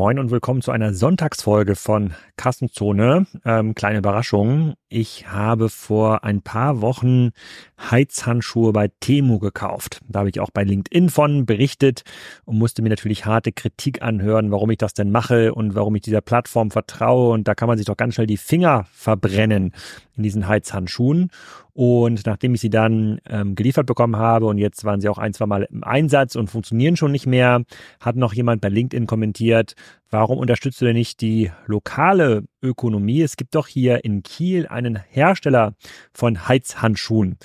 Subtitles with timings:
[0.00, 3.26] moin und willkommen zu einer Sonntagsfolge von Kassenzone.
[3.44, 4.72] Ähm, kleine Überraschung.
[4.92, 7.30] Ich habe vor ein paar Wochen
[7.78, 10.00] Heizhandschuhe bei Temu gekauft.
[10.08, 12.02] Da habe ich auch bei LinkedIn von berichtet
[12.44, 16.02] und musste mir natürlich harte Kritik anhören, warum ich das denn mache und warum ich
[16.02, 17.30] dieser Plattform vertraue.
[17.30, 19.74] Und da kann man sich doch ganz schnell die Finger verbrennen
[20.16, 21.30] in diesen Heizhandschuhen.
[21.72, 25.32] Und nachdem ich sie dann ähm, geliefert bekommen habe und jetzt waren sie auch ein,
[25.32, 27.62] zwei Mal im Einsatz und funktionieren schon nicht mehr,
[28.00, 29.76] hat noch jemand bei LinkedIn kommentiert,
[30.10, 33.22] warum unterstützt du denn nicht die lokale Ökonomie?
[33.22, 35.74] Es gibt doch hier in Kiel einen Hersteller
[36.12, 37.38] von Heizhandschuhen.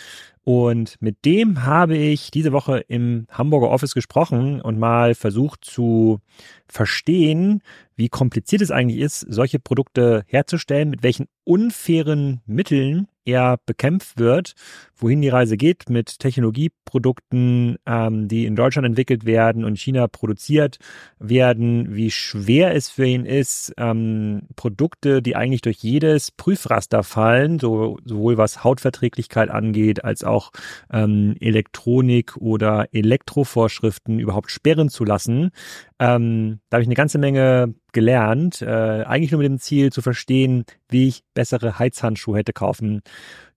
[0.44, 6.20] Und mit dem habe ich diese Woche im Hamburger Office gesprochen und mal versucht zu
[6.68, 7.64] verstehen,
[7.96, 14.54] wie kompliziert es eigentlich ist, solche Produkte herzustellen, mit welchen unfairen Mitteln er bekämpft wird,
[14.96, 20.78] wohin die Reise geht mit Technologieprodukten, ähm, die in Deutschland entwickelt werden und China produziert
[21.20, 27.60] werden, wie schwer es für ihn ist, ähm, Produkte, die eigentlich durch jedes Prüfraster fallen,
[27.60, 30.52] so, sowohl was Hautverträglichkeit angeht, als auch
[30.92, 35.52] ähm, Elektronik oder Elektrovorschriften überhaupt sperren zu lassen.
[35.98, 38.66] Ähm, da habe ich eine ganze Menge gelernt, äh,
[39.04, 43.02] eigentlich nur mit dem Ziel zu verstehen, wie ich bessere Heizhandschuhe hätte kaufen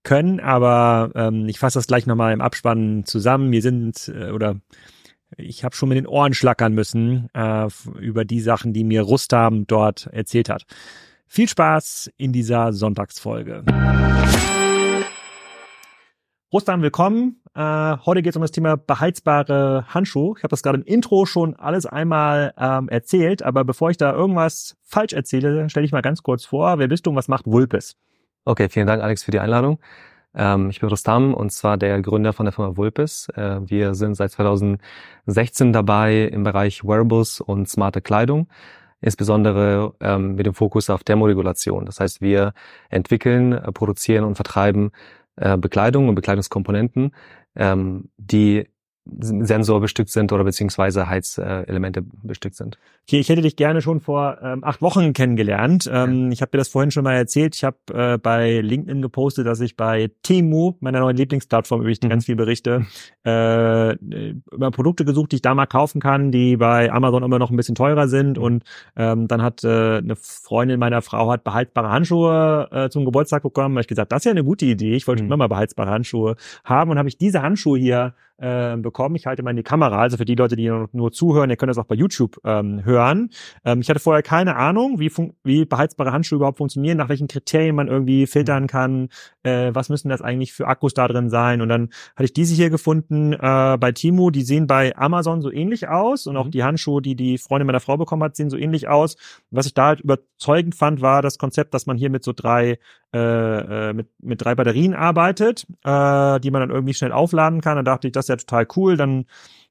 [0.03, 0.39] können.
[0.39, 3.51] Aber ähm, ich fasse das gleich nochmal im Abspann zusammen.
[3.51, 4.55] Wir sind äh, oder
[5.37, 7.67] ich habe schon mit den Ohren schlackern müssen äh,
[7.99, 10.63] über die Sachen, die mir Rustam dort erzählt hat.
[11.27, 13.63] Viel Spaß in dieser Sonntagsfolge.
[16.51, 17.43] Rustam, willkommen.
[17.53, 20.33] Äh, heute geht es um das Thema beheizbare Handschuhe.
[20.35, 24.13] Ich habe das gerade im Intro schon alles einmal ähm, erzählt, aber bevor ich da
[24.13, 27.45] irgendwas falsch erzähle, stelle ich mal ganz kurz vor, wer bist du und was macht
[27.45, 27.97] Vulpes?
[28.45, 29.77] Okay, vielen Dank, Alex, für die Einladung.
[30.33, 33.27] Ähm, ich bin Rustam und zwar der Gründer von der Firma Vulpes.
[33.35, 38.47] Äh, wir sind seit 2016 dabei im Bereich Wearables und smarte Kleidung
[39.01, 41.85] insbesondere ähm, mit dem Fokus auf Thermoregulation.
[41.85, 42.53] Das heißt, wir
[42.89, 44.91] entwickeln, äh, produzieren und vertreiben
[45.39, 47.15] äh, Bekleidung und Bekleidungskomponenten,
[47.55, 48.67] ähm, die
[49.19, 52.77] Sensor bestückt sind oder beziehungsweise Heizelemente bestückt sind.
[53.07, 55.89] Okay, ich hätte dich gerne schon vor ähm, acht Wochen kennengelernt.
[55.91, 56.31] Ähm, ja.
[56.31, 57.55] Ich habe dir das vorhin schon mal erzählt.
[57.55, 61.93] Ich habe äh, bei LinkedIn gepostet, dass ich bei Temu, meiner neuen Lieblingsplattform, über die
[61.93, 62.09] ich mhm.
[62.09, 62.85] ganz viel berichte,
[63.25, 67.49] äh, über Produkte gesucht, die ich da mal kaufen kann, die bei Amazon immer noch
[67.49, 68.37] ein bisschen teurer sind.
[68.37, 68.43] Mhm.
[68.43, 68.63] Und
[68.95, 73.75] ähm, dann hat äh, eine Freundin meiner Frau hat behaltbare Handschuhe äh, zum Geburtstag bekommen.
[73.75, 74.95] Da ich gesagt, das ist ja eine gute Idee.
[74.95, 75.29] Ich wollte mhm.
[75.29, 79.15] immer mal behaltbare Handschuhe haben und habe ich diese Handschuhe hier äh, bekommen.
[79.15, 81.69] Ich halte mal in die Kamera, also für die Leute, die nur zuhören, ihr könnt
[81.69, 83.29] das auch bei YouTube ähm, hören.
[83.65, 85.11] Ähm, ich hatte vorher keine Ahnung, wie,
[85.43, 89.09] wie beheizbare Handschuhe überhaupt funktionieren, nach welchen Kriterien man irgendwie filtern kann,
[89.43, 91.61] äh, was müssen das eigentlich für Akkus da drin sein.
[91.61, 95.51] Und dann hatte ich diese hier gefunden äh, bei Timo, die sehen bei Amazon so
[95.51, 96.51] ähnlich aus und auch mhm.
[96.51, 99.17] die Handschuhe, die die Freundin meiner Frau bekommen hat, sehen so ähnlich aus.
[99.51, 102.79] Was ich da halt überzeugend fand, war das Konzept, dass man hier mit so drei
[103.11, 107.75] äh, äh, mit, mit drei Batterien arbeitet, äh, die man dann irgendwie schnell aufladen kann.
[107.77, 108.97] Da dachte ich, das ja total cool.
[108.97, 109.25] Dann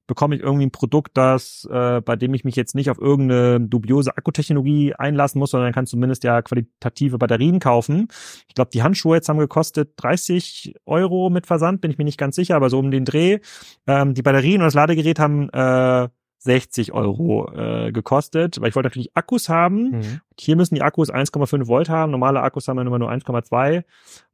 [0.09, 3.61] bekomme ich irgendwie ein Produkt, das, äh, bei dem ich mich jetzt nicht auf irgendeine
[3.61, 8.09] dubiose Akkutechnologie einlassen muss, sondern kann zumindest ja qualitative Batterien kaufen.
[8.49, 12.19] Ich glaube, die Handschuhe jetzt haben gekostet 30 Euro mit Versand, bin ich mir nicht
[12.19, 13.39] ganz sicher, aber so um den Dreh.
[13.87, 18.89] Ähm, die Batterien und das Ladegerät haben äh, 60 Euro äh, gekostet, weil ich wollte
[18.89, 19.91] natürlich Akkus haben.
[19.91, 20.21] Mhm.
[20.39, 22.13] Hier müssen die Akkus 1,5 Volt haben.
[22.13, 23.83] Normale Akkus haben ja nur 1,2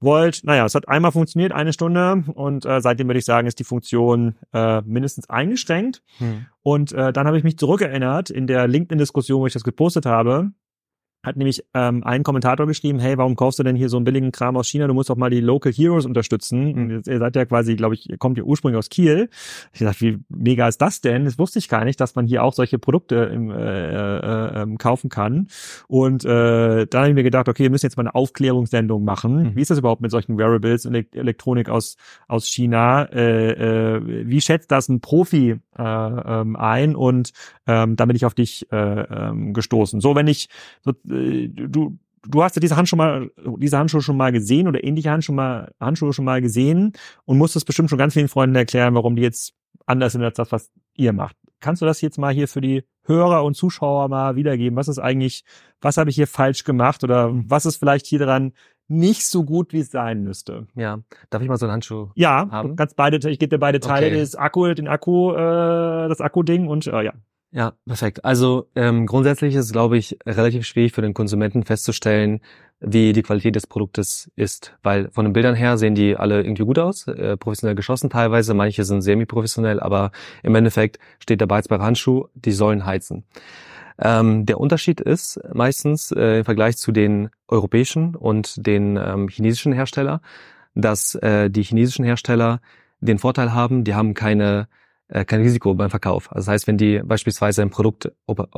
[0.00, 0.40] Volt.
[0.44, 2.24] Naja, es hat einmal funktioniert, eine Stunde.
[2.34, 6.02] Und äh, seitdem würde ich sagen, ist die Funktion äh, mindestens eingeschränkt.
[6.18, 6.46] Mhm.
[6.62, 10.52] Und äh, dann habe ich mich zurückerinnert in der LinkedIn-Diskussion, wo ich das gepostet habe,
[11.24, 14.30] hat nämlich ähm, ein Kommentator geschrieben, hey, warum kaufst du denn hier so einen billigen
[14.30, 14.86] Kram aus China?
[14.86, 16.72] Du musst doch mal die Local Heroes unterstützen.
[16.72, 17.02] Mhm.
[17.06, 19.30] Ihr seid ja quasi, glaube ich, ihr kommt ja ursprünglich aus Kiel.
[19.72, 21.24] Ich dachte, wie mega ist das denn?
[21.24, 24.76] Das wusste ich gar nicht, dass man hier auch solche Produkte im, äh, äh, äh,
[24.76, 25.48] kaufen kann.
[25.88, 29.42] Und äh, dann habe ich mir gedacht, okay, wir müssen jetzt mal eine Aufklärungssendung machen.
[29.42, 29.56] Mhm.
[29.56, 31.96] Wie ist das überhaupt mit solchen Wearables und Elektronik aus,
[32.28, 33.04] aus China?
[33.04, 36.96] Äh, äh, wie schätzt das ein Profi äh, ähm, ein?
[36.96, 37.32] Und
[37.66, 40.00] ähm, da bin ich auf dich äh, ähm, gestoßen.
[40.00, 40.48] So, wenn ich
[40.82, 44.82] so, äh, du, du hast ja diese Handschuhe mal, diese Handschuhe schon mal gesehen oder
[44.84, 46.92] ähnliche Handschuhe mal, Handschuhe schon mal gesehen
[47.24, 49.54] und musstest bestimmt schon ganz vielen Freunden erklären, warum die jetzt
[49.86, 51.36] anders sind als das, was ihr macht.
[51.60, 54.76] Kannst du das jetzt mal hier für die Hörer und Zuschauer mal wiedergeben?
[54.76, 55.44] Was ist eigentlich,
[55.80, 58.52] was habe ich hier falsch gemacht oder was ist vielleicht hier dran
[58.88, 60.66] nicht so gut, wie es sein müsste?
[60.74, 61.00] Ja,
[61.30, 62.70] darf ich mal so einen Handschuh ja, haben?
[62.70, 64.18] Ja, ganz beide, ich gebe dir beide Teile, okay.
[64.18, 67.12] das Akku, den Akku, äh, das Akku-Ding und äh, ja.
[67.54, 68.24] Ja, perfekt.
[68.24, 72.40] Also ähm, grundsätzlich ist es, glaube ich, relativ schwierig für den Konsumenten festzustellen,
[72.80, 74.76] wie die Qualität des Produktes ist.
[74.82, 78.54] Weil von den Bildern her sehen die alle irgendwie gut aus, äh, professionell geschossen teilweise,
[78.54, 80.10] manche sind semi-professionell, aber
[80.42, 83.24] im Endeffekt steht dabei jetzt bei Handschuh, die sollen heizen.
[83.98, 89.72] Ähm, der Unterschied ist meistens äh, im Vergleich zu den europäischen und den ähm, chinesischen
[89.72, 90.20] Hersteller,
[90.74, 92.60] dass äh, die chinesischen Hersteller
[93.00, 94.68] den Vorteil haben, die haben keine
[95.08, 96.30] äh, kein Risiko beim Verkauf.
[96.32, 98.10] Also das heißt, wenn die beispielsweise ein Produkt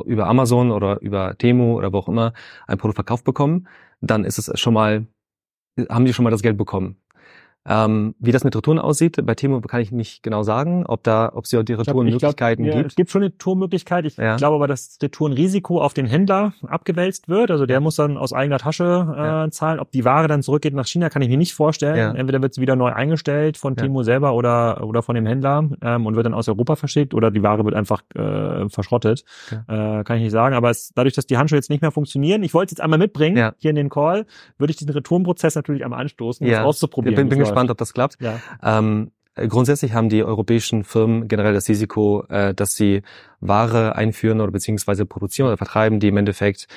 [0.05, 2.33] über Amazon oder über Temu oder wo auch immer
[2.67, 3.67] ein Produkt verkauft bekommen,
[4.01, 5.07] dann ist es schon mal,
[5.89, 6.97] haben die schon mal das Geld bekommen.
[7.67, 11.31] Ähm, wie das mit Retouren aussieht, bei Temo kann ich nicht genau sagen, ob da,
[11.33, 12.91] ob es ja die Retourenmöglichkeiten ja, gibt.
[12.91, 14.05] Es gibt schon eine Retourenmöglichkeit.
[14.05, 14.37] Ich ja.
[14.37, 17.51] glaube aber, dass Retourenrisiko auf den Händler abgewälzt wird.
[17.51, 18.83] Also der muss dann aus eigener Tasche
[19.15, 19.51] äh, ja.
[19.51, 19.79] zahlen.
[19.79, 22.15] Ob die Ware dann zurückgeht nach China, kann ich mir nicht vorstellen.
[22.15, 26.05] Entweder wird sie wieder neu eingestellt von Temo selber oder oder von dem Händler ähm,
[26.05, 29.23] und wird dann aus Europa verschickt oder die Ware wird einfach äh, verschrottet.
[29.51, 30.55] Äh, kann ich nicht sagen.
[30.55, 32.99] Aber es, dadurch, dass die Handschuhe jetzt nicht mehr funktionieren, ich wollte es jetzt einmal
[32.99, 34.25] mitbringen hier in den Call,
[34.57, 37.15] würde ich diesen Retourenprozess natürlich einmal anstoßen, um es auszuprobieren.
[37.15, 38.17] Bin, bin gespannt, ob das klappt.
[38.21, 38.39] Ja.
[38.63, 43.01] Ähm, grundsätzlich haben die europäischen Firmen generell das Risiko, äh, dass sie
[43.39, 46.67] Ware einführen oder beziehungsweise produzieren oder vertreiben, die im Endeffekt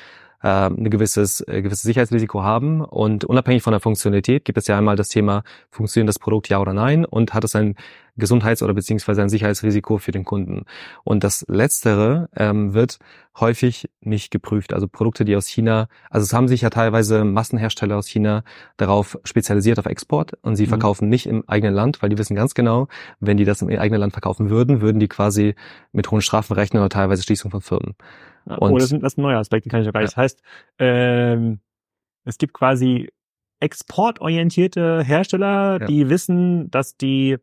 [0.42, 2.82] äh, ein gewisses, äh, gewisses Sicherheitsrisiko haben.
[2.82, 6.58] Und unabhängig von der Funktionalität gibt es ja einmal das Thema, funktioniert das Produkt ja
[6.60, 7.76] oder nein und hat es ein
[8.16, 10.64] Gesundheits- oder beziehungsweise ein Sicherheitsrisiko für den Kunden.
[11.04, 12.98] Und das Letztere ähm, wird
[13.38, 14.72] häufig nicht geprüft.
[14.72, 18.42] Also Produkte, die aus China, also es haben sich ja teilweise Massenhersteller aus China
[18.76, 20.70] darauf spezialisiert auf Export und sie mhm.
[20.70, 22.88] verkaufen nicht im eigenen Land, weil die wissen ganz genau,
[23.20, 25.54] wenn die das im eigenen Land verkaufen würden, würden die quasi
[25.92, 27.94] mit hohen Strafen rechnen oder teilweise Schließung von Firmen.
[28.44, 30.16] Und oh, das ist, das ein neuer Aspekt, den kann ich auch gar nicht.
[30.16, 30.22] Ja.
[30.22, 30.42] Das heißt,
[30.78, 31.60] ähm,
[32.25, 33.10] es gibt quasi
[33.60, 35.87] exportorientierte Hersteller, ja.
[35.87, 37.37] die wissen, dass die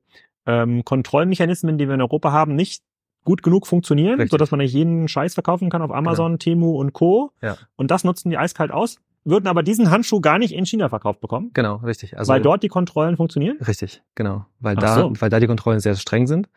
[0.46, 2.84] ähm, Kontrollmechanismen, die wir in Europa haben, nicht
[3.24, 4.32] gut genug funktionieren, Richtig.
[4.32, 6.38] sodass man nicht jeden Scheiß verkaufen kann auf Amazon, genau.
[6.38, 7.32] Temu und Co.
[7.42, 7.58] Ja.
[7.76, 11.20] Und das nutzen die eiskalt aus, würden aber diesen Handschuh gar nicht in China verkauft
[11.20, 11.52] bekommen.
[11.54, 12.18] Genau, richtig.
[12.18, 13.62] Also, weil dort die Kontrollen funktionionieren?
[13.62, 14.46] Richtig, genau.
[14.60, 15.14] Weil Ach da, so.
[15.20, 16.48] weil da die Kontrollen sehr streng sind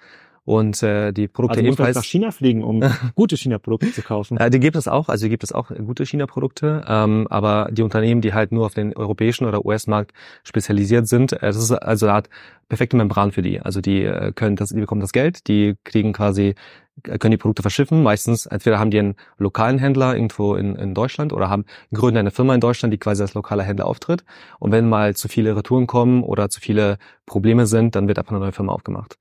[0.50, 2.82] und äh, die Produkte also ebenfalls nach China fliegen, um
[3.14, 4.36] gute China-Produkte zu kaufen.
[4.36, 8.20] Äh, die gibt es auch, also gibt es auch gute China-Produkte, ähm, aber die Unternehmen,
[8.20, 10.12] die halt nur auf den europäischen oder US-Markt
[10.42, 12.28] spezialisiert sind, äh, das ist also eine Art
[12.68, 13.60] perfekte Membran für die.
[13.60, 16.56] Also die äh, können das, die bekommen das Geld, die kriegen quasi
[17.04, 18.02] äh, können die Produkte verschiffen.
[18.02, 21.64] Meistens entweder haben die einen lokalen Händler irgendwo in, in Deutschland oder haben
[21.94, 24.24] gründen eine Firma in Deutschland, die quasi als lokaler Händler auftritt.
[24.58, 28.32] Und wenn mal zu viele Retouren kommen oder zu viele Probleme sind, dann wird einfach
[28.32, 29.16] eine neue Firma aufgemacht.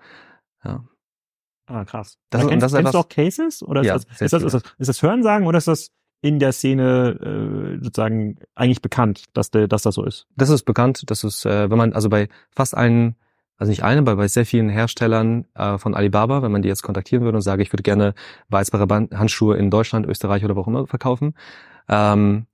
[0.66, 0.84] Ja.
[1.70, 2.18] Ah, krass.
[2.32, 3.64] Das, kennst, das kennst du auch Cases?
[3.64, 6.40] Oder ist, ja, das, ist, das, ist, das, ist das Hörensagen oder ist das in
[6.40, 10.26] der Szene äh, sozusagen eigentlich bekannt, dass, de, dass das so ist?
[10.36, 11.04] Das ist bekannt.
[11.08, 13.16] Das ist, äh, wenn man, also bei fast allen,
[13.58, 16.82] also nicht allen, aber bei sehr vielen Herstellern äh, von Alibaba, wenn man die jetzt
[16.82, 18.16] kontaktieren würde und sage, ich würde gerne
[18.50, 21.36] weißbare Handschuhe in Deutschland, Österreich oder wo auch immer verkaufen,
[21.88, 22.48] ähm,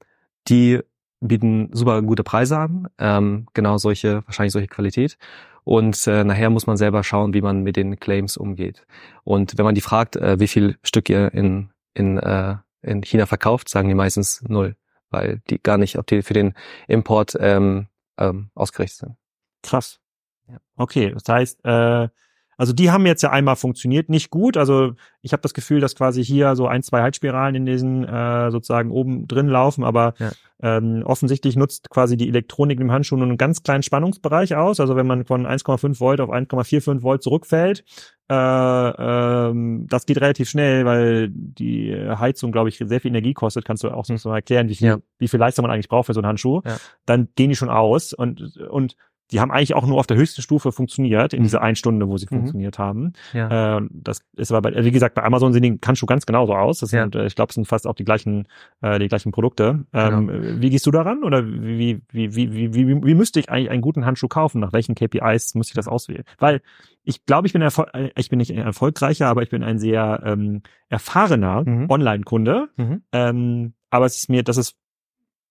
[0.47, 0.81] die
[1.21, 5.17] bieten super gute Preise an, ähm, genau solche, wahrscheinlich solche Qualität.
[5.65, 8.85] Und äh, nachher muss man selber schauen, wie man mit den Claims umgeht.
[9.23, 13.25] Und wenn man die fragt, äh, wie viel Stück ihr in, in, äh, in China
[13.25, 14.75] verkauft, sagen die meistens null,
[15.09, 16.53] weil die gar nicht ob die für den
[16.87, 17.87] Import ähm,
[18.19, 19.15] ähm, ausgerichtet sind.
[19.63, 19.99] Krass.
[20.47, 20.59] Ja.
[20.77, 22.09] Okay, das heißt, äh,
[22.57, 24.57] also die haben jetzt ja einmal funktioniert, nicht gut.
[24.57, 28.51] Also ich habe das Gefühl, dass quasi hier so ein, zwei Heizspiralen in diesen äh,
[28.51, 30.31] sozusagen oben drin laufen, aber ja.
[30.61, 34.79] ähm, offensichtlich nutzt quasi die Elektronik im Handschuh nur einen ganz kleinen Spannungsbereich aus.
[34.79, 37.83] Also wenn man von 1,5 Volt auf 1,45 Volt zurückfällt,
[38.29, 43.65] äh, ähm, das geht relativ schnell, weil die Heizung, glaube ich, sehr viel Energie kostet.
[43.65, 44.97] Kannst du auch so mal erklären, wie viel, ja.
[45.19, 46.61] wie viel Leistung man eigentlich braucht für so einen Handschuh.
[46.65, 46.77] Ja.
[47.05, 48.95] Dann gehen die schon aus und und
[49.31, 51.43] die haben eigentlich auch nur auf der höchsten Stufe funktioniert, in mhm.
[51.43, 52.37] dieser einen Stunde, wo sie mhm.
[52.37, 53.13] funktioniert haben.
[53.33, 53.77] Ja.
[53.77, 56.79] Äh, das ist aber, bei, wie gesagt, bei Amazon sehen die Handschuhe ganz genauso aus.
[56.79, 57.03] Das ja.
[57.03, 58.47] sind, äh, ich glaube, es sind fast auch die gleichen,
[58.81, 59.85] äh, die gleichen Produkte.
[59.93, 60.61] Ähm, genau.
[60.61, 61.23] Wie gehst du daran?
[61.23, 64.59] Oder wie, wie, wie, wie, wie, wie müsste ich eigentlich einen guten Handschuh kaufen?
[64.61, 66.23] Nach welchen KPIs müsste ich das auswählen?
[66.37, 66.61] Weil
[67.03, 70.21] ich glaube, ich bin erfol äh, ich bin nicht erfolgreicher, aber ich bin ein sehr
[70.23, 71.89] ähm, erfahrener mhm.
[71.89, 72.69] Online-Kunde.
[72.77, 73.03] Mhm.
[73.11, 74.75] Ähm, aber es ist mir, das ist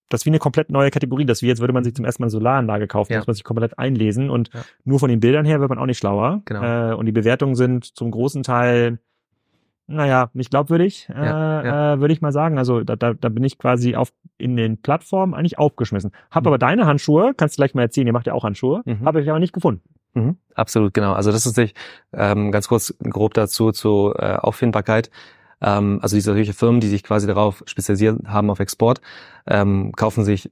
[0.09, 1.25] das ist wie eine komplett neue Kategorie.
[1.25, 3.19] Das wie jetzt würde man sich zum ersten Mal eine Solaranlage kaufen, ja.
[3.19, 4.61] muss man sich komplett einlesen und ja.
[4.85, 6.43] nur von den Bildern her wird man auch nicht schlauer.
[6.45, 6.93] Genau.
[6.93, 8.99] Äh, und die Bewertungen sind zum großen Teil,
[9.87, 11.95] naja, nicht glaubwürdig, äh, ja.
[11.95, 12.59] Äh, würde ich mal sagen.
[12.59, 16.11] Also da, da, da bin ich quasi auf in den Plattformen eigentlich aufgeschmissen.
[16.31, 16.49] Hab mhm.
[16.49, 19.05] aber deine Handschuhe, kannst du gleich mal erzählen, ihr macht ja auch Handschuhe, mhm.
[19.05, 19.83] habe ich aber nicht gefunden.
[20.15, 20.37] Mhm.
[20.55, 21.13] Absolut, genau.
[21.13, 21.75] Also das ist sich
[22.13, 25.11] ähm, ganz kurz grob dazu zur äh, Auffindbarkeit.
[25.61, 29.01] Ähm, also diese solche Firmen, die sich quasi darauf spezialisiert haben auf Export,
[29.47, 30.51] ähm, kaufen sich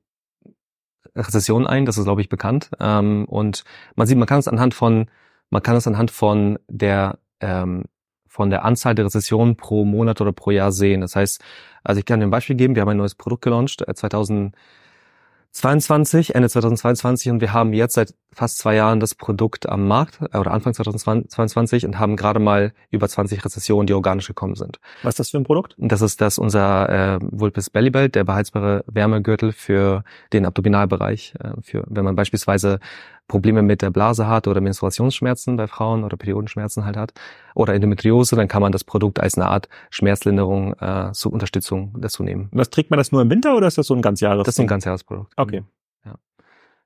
[1.15, 2.71] Rezessionen ein, das ist glaube ich bekannt.
[2.81, 3.65] Ähm, und
[3.97, 5.07] man sieht, man kann es anhand von,
[5.51, 7.85] man kann es anhand von der ähm,
[8.33, 11.03] von der Anzahl der Rezessionen pro Monat oder pro Jahr sehen.
[11.03, 11.43] Das heißt,
[11.85, 16.35] also ich kann dir ein Beispiel geben, wir haben ein neues Produkt gelauncht, äh, 2022,
[16.35, 20.39] Ende 2022 und wir haben jetzt seit fast zwei Jahren das Produkt am Markt äh,
[20.39, 24.79] oder Anfang 2022 und haben gerade mal über 20 Rezessionen, die organisch gekommen sind.
[25.03, 25.75] Was ist das für ein Produkt?
[25.79, 31.35] Das ist das unser äh, Vulpes Bellybelt, der beheizbare Wärmegürtel für den Abdominalbereich.
[31.39, 32.81] Äh, für wenn man beispielsweise
[33.29, 37.13] Probleme mit der Blase hat oder Menstruationsschmerzen bei Frauen oder Periodenschmerzen halt hat
[37.55, 42.23] oder Endometriose, dann kann man das Produkt als eine Art Schmerzlinderung äh, zur Unterstützung dazu
[42.23, 42.49] nehmen.
[42.53, 44.45] Was trägt man das nur im Winter oder ist das so ein ganzjahres?
[44.45, 45.33] Das ist ein ganzjahresprodukt.
[45.37, 45.63] Okay.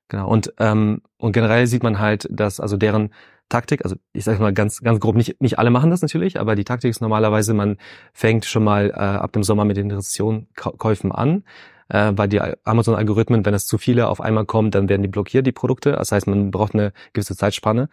[0.09, 0.29] Genau.
[0.29, 3.11] Und, ähm, und generell sieht man halt, dass also deren
[3.49, 6.55] Taktik, also ich sage mal ganz, ganz grob, nicht, nicht alle machen das natürlich, aber
[6.55, 7.77] die Taktik ist normalerweise, man
[8.13, 11.43] fängt schon mal äh, ab dem Sommer mit den Investitionskäufen an,
[11.89, 15.45] äh, weil die Amazon-Algorithmen, wenn es zu viele auf einmal kommt, dann werden die blockiert,
[15.47, 15.93] die Produkte.
[15.93, 17.89] Das heißt, man braucht eine gewisse Zeitspanne.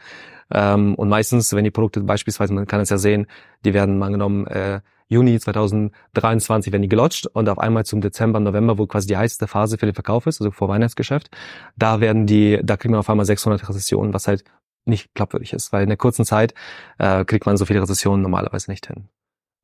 [0.50, 3.26] Ähm, und meistens, wenn die Produkte beispielsweise, man kann es ja sehen,
[3.64, 8.40] die werden mal genommen, äh, Juni 2023 werden die gelodgt und auf einmal zum Dezember,
[8.40, 11.30] November, wo quasi die heißeste Phase für den Verkauf ist, also vor Weihnachtsgeschäft,
[11.76, 14.44] da werden die, da kriegt man auf einmal 600 Rezessionen, was halt
[14.86, 16.54] nicht glaubwürdig ist, weil in der kurzen Zeit
[16.98, 19.08] äh, kriegt man so viele Rezessionen normalerweise nicht hin.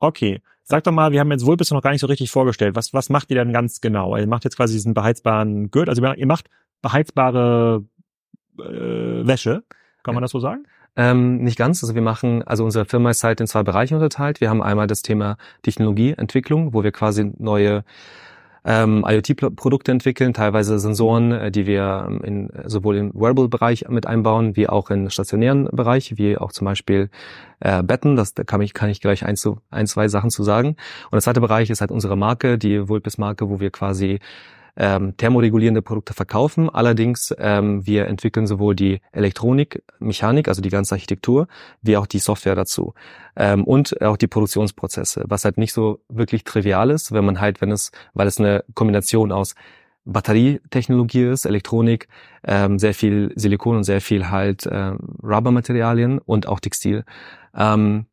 [0.00, 2.74] Okay, sag doch mal, wir haben jetzt Vulpes noch gar nicht so richtig vorgestellt.
[2.74, 4.16] Was, was macht ihr denn ganz genau?
[4.16, 6.48] Ihr macht jetzt quasi diesen beheizbaren Gürtel, also ihr macht
[6.82, 7.84] beheizbare
[8.58, 9.62] äh, Wäsche,
[10.02, 10.64] kann man das so sagen?
[10.96, 11.82] Ähm, nicht ganz.
[11.84, 14.40] Also wir machen, also unsere Firma ist halt in zwei Bereiche unterteilt.
[14.40, 17.84] Wir haben einmal das Thema Technologieentwicklung, wo wir quasi neue
[18.64, 24.56] ähm, IoT-Produkte entwickeln, teilweise Sensoren, äh, die wir ähm, in, sowohl im Wearable-Bereich mit einbauen,
[24.56, 27.10] wie auch im stationären Bereich, wie auch zum Beispiel
[27.60, 28.16] äh, Betten.
[28.16, 30.68] Das da kann ich, kann ich gleich ein, zu, ein, zwei Sachen zu sagen.
[30.68, 34.20] Und der zweite Bereich ist halt unsere Marke, die Vulpes-Marke, wo wir quasi
[34.76, 36.70] ähm, thermoregulierende Produkte verkaufen.
[36.70, 41.48] Allerdings, ähm, wir entwickeln sowohl die Elektronik, Mechanik, also die ganze Architektur,
[41.82, 42.94] wie auch die Software dazu.
[43.36, 47.60] Ähm, und auch die Produktionsprozesse, was halt nicht so wirklich trivial ist, wenn man halt,
[47.60, 49.54] wenn es, weil es eine Kombination aus
[50.04, 52.08] Batterietechnologie ist, Elektronik,
[52.44, 57.04] ähm, sehr viel Silikon und sehr viel halt äh, Rubbermaterialien und auch Textil.
[57.54, 58.06] Ähm,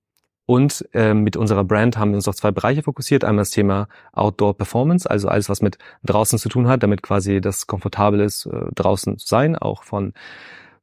[0.48, 3.26] und äh, mit unserer Brand haben wir uns auf zwei Bereiche fokussiert.
[3.26, 7.42] Einmal das Thema Outdoor Performance, also alles, was mit draußen zu tun hat, damit quasi
[7.42, 10.14] das komfortabel ist, äh, draußen zu sein, auch von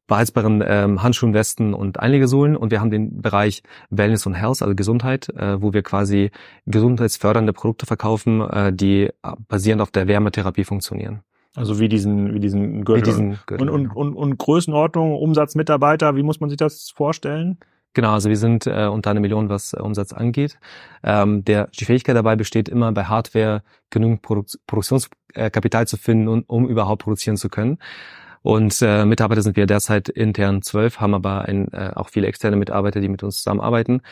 [0.06, 2.58] beheizbaren ähm, Handschuhen, Westen und Einlegesohlen.
[2.58, 6.30] Und wir haben den Bereich Wellness und Health, also Gesundheit, äh, wo wir quasi
[6.66, 9.08] gesundheitsfördernde Produkte verkaufen, äh, die
[9.48, 11.20] basierend auf der Wärmetherapie funktionieren.
[11.56, 13.02] Also wie diesen, wie diesen Gürtel.
[13.02, 13.98] Wie diesen Gürtel und, und, genau.
[13.98, 17.56] und, und Größenordnung, Umsatz, Mitarbeiter, wie muss man sich das vorstellen?
[17.94, 20.58] Genau, also wir sind äh, unter eine Million, was äh, Umsatz angeht.
[21.04, 26.44] Ähm, der, die Fähigkeit dabei besteht immer bei Hardware genügend Produ Produktionskapital zu finden, um,
[26.48, 27.78] um überhaupt produzieren zu können.
[28.42, 32.56] Und äh, Mitarbeiter sind wir derzeit intern zwölf, haben aber ein, äh, auch viele externe
[32.56, 34.02] Mitarbeiter, die mit uns zusammenarbeiten.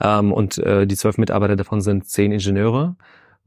[0.00, 2.94] Ähm, und äh, die zwölf Mitarbeiter davon sind zehn Ingenieure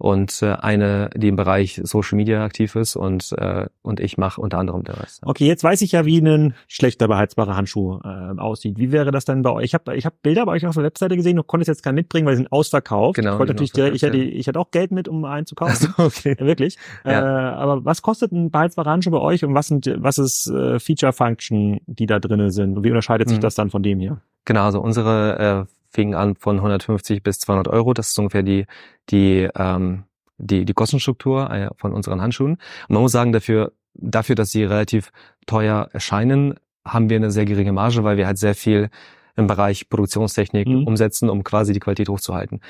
[0.03, 4.41] und äh, eine, die im Bereich Social Media aktiv ist und äh, und ich mache
[4.41, 5.21] unter anderem der Rest.
[5.25, 8.77] Okay, jetzt weiß ich ja, wie ein schlechter beheizbarer Handschuh äh, aussieht.
[8.77, 9.63] Wie wäre das dann bei euch?
[9.63, 11.95] Ich habe ich hab Bilder bei euch auf der Webseite gesehen, du konntest jetzt keinen
[11.95, 13.15] mitbringen, weil sie sind ausverkauft.
[13.15, 13.33] Genau.
[13.33, 15.93] Ich wollte natürlich direkt, ich hätte, ich hätte auch Geld mit, um einen zu kaufen.
[15.97, 16.35] Also, okay.
[16.37, 16.77] Wirklich.
[17.05, 17.21] Ja.
[17.21, 20.79] Äh, aber was kostet ein beheizbarer Handschuh bei euch und was sind was ist äh,
[20.79, 22.75] Feature Function, die da drinnen sind?
[22.75, 23.43] Und wie unterscheidet sich mhm.
[23.43, 24.19] das dann von dem hier?
[24.43, 27.93] Genau, also unsere äh, fing an von 150 bis 200 Euro.
[27.93, 28.65] Das ist ungefähr die,
[29.09, 30.03] die, ähm,
[30.37, 32.53] die, die Kostenstruktur äh, von unseren Handschuhen.
[32.53, 35.11] Und man muss sagen, dafür, dafür, dass sie relativ
[35.45, 38.89] teuer erscheinen, haben wir eine sehr geringe Marge, weil wir halt sehr viel
[39.35, 40.83] im Bereich Produktionstechnik mhm.
[40.85, 42.61] umsetzen, um quasi die Qualität hochzuhalten.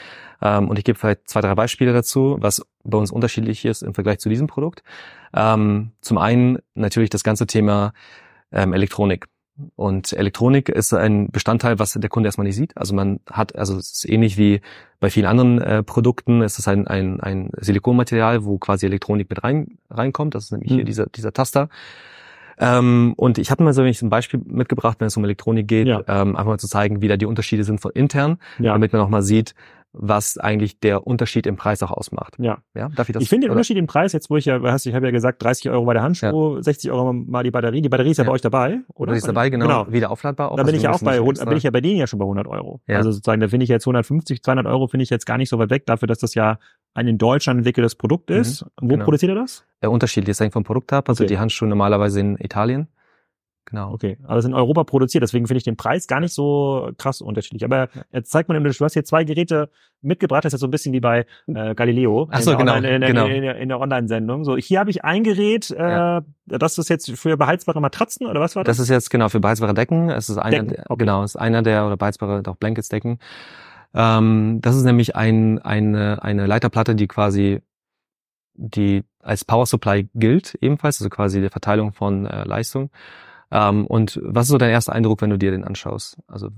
[0.42, 3.94] Ähm, und ich gebe vielleicht zwei, drei Beispiele dazu, was bei uns unterschiedlich ist im
[3.94, 4.84] Vergleich zu diesem Produkt.
[5.34, 7.94] Ähm, zum einen natürlich das ganze Thema
[8.52, 9.28] ähm, Elektronik.
[9.76, 12.76] Und Elektronik ist ein Bestandteil, was der Kunde erstmal nicht sieht.
[12.76, 14.62] Also man hat, also es ist ähnlich wie
[15.00, 19.44] bei vielen anderen äh, Produkten, es ist ein, ein, ein Silikonmaterial, wo quasi Elektronik mit
[19.44, 20.34] rein, reinkommt.
[20.34, 20.76] Das ist nämlich mhm.
[20.76, 21.70] hier dieser, dieser Taster.
[22.58, 26.04] Ähm, und ich habe mal so ein Beispiel mitgebracht, wenn es um Elektronik geht, ja.
[26.08, 28.74] ähm, einfach mal zu zeigen, wie da die Unterschiede sind von intern, ja.
[28.74, 29.56] damit man auch mal sieht,
[29.94, 32.36] was eigentlich der Unterschied im Preis auch ausmacht.
[32.40, 32.58] Ja.
[32.74, 33.22] ja darf ich das?
[33.22, 33.58] Ich finde den oder?
[33.58, 35.94] Unterschied im Preis, jetzt wo ich ja, hast, ich habe ja gesagt, 30 Euro bei
[35.94, 36.64] der Handschuh, ja.
[36.64, 37.82] 60 Euro mal die Batterie.
[37.82, 38.30] Die Batterie ist ja, ja.
[38.30, 39.14] bei euch dabei, oder?
[39.14, 39.68] Die ist dabei, genau.
[39.68, 39.92] genau.
[39.92, 40.52] Wieder aufladbar.
[40.52, 42.18] Auch, da bin ich ja auch bei, da bin ich ja bei denen ja schon
[42.18, 42.82] bei 100 Euro.
[42.88, 42.98] Ja.
[42.98, 45.60] Also sozusagen, da finde ich jetzt 150, 200 Euro finde ich jetzt gar nicht so
[45.60, 46.58] weit weg dafür, dass das ja
[46.96, 48.38] ein in Deutschland entwickeltes Produkt mhm.
[48.38, 48.64] ist.
[48.64, 49.06] Mhm, wo genau.
[49.06, 49.64] produziert ihr das?
[49.82, 51.08] Der Unterschied ist eigentlich vom Produkt ab.
[51.08, 51.34] Also okay.
[51.34, 52.88] die Handschuhe normalerweise in Italien.
[53.66, 53.94] Genau.
[53.94, 56.92] Okay, aber es ist in Europa produziert, deswegen finde ich den Preis gar nicht so
[56.98, 57.64] krass unterschiedlich.
[57.64, 59.70] Aber jetzt zeigt man, du hast hier zwei Geräte
[60.02, 62.84] mitgebracht, das ist so ein bisschen wie bei äh, Galileo Ach so, in, genau, in,
[62.84, 63.26] in, genau.
[63.26, 64.44] in, in der Online-Sendung.
[64.44, 66.22] So, hier habe ich ein Gerät, äh, ja.
[66.46, 68.78] das ist jetzt für beheizbare Matratzen oder was war das?
[68.78, 70.10] Das ist jetzt genau für beheizbare Decken.
[70.10, 70.84] Es ist einer, Decken.
[70.88, 71.00] Okay.
[71.00, 73.20] genau, ist einer der oder beheizbare auch Blankets Decken.
[73.94, 77.62] Ähm, das ist nämlich ein, eine, eine Leiterplatte, die quasi
[78.56, 82.92] die als Power Supply gilt ebenfalls, also quasi die Verteilung von äh, Leistung
[83.54, 86.18] Ähm, und was ist so dein erster Eindruck, wenn du dir den anschaust?
[86.28, 86.50] Also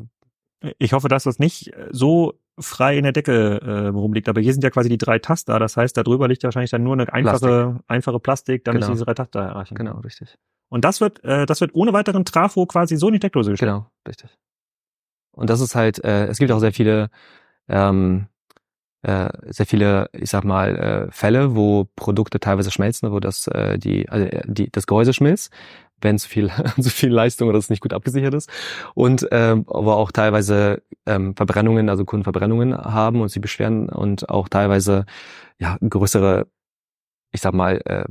[0.79, 4.29] ich hoffe, dass das nicht so frei in der Decke äh, rumliegt.
[4.29, 5.59] Aber hier sind ja quasi die drei Taster.
[5.59, 7.83] Das heißt, da drüber liegt wahrscheinlich dann nur eine einfache, Plastik.
[7.87, 8.93] einfache Plastik, damit genau.
[8.93, 9.75] diese drei Taster erreichen.
[9.75, 10.37] Genau, richtig.
[10.69, 13.71] Und das wird, äh, das wird ohne weiteren Trafo quasi so in die Steckdose gestellt.
[13.71, 14.29] Genau, richtig.
[15.31, 17.09] Und das ist halt, äh, es gibt auch sehr viele,
[17.67, 18.27] ähm,
[19.05, 23.77] äh, sehr viele, ich sag mal, äh, Fälle, wo Produkte teilweise schmelzen, wo das äh,
[23.77, 25.53] die, also die das Gehäuse schmilzt,
[26.01, 26.49] wenn zu viel
[26.81, 28.49] zu viel Leistung oder es nicht gut abgesichert ist.
[28.95, 34.49] Und ähm, aber auch teilweise ähm, Verbrennungen, also Kundenverbrennungen haben und sie beschweren und auch
[34.49, 35.05] teilweise
[35.59, 36.47] ja größere,
[37.31, 38.05] ich sag mal äh,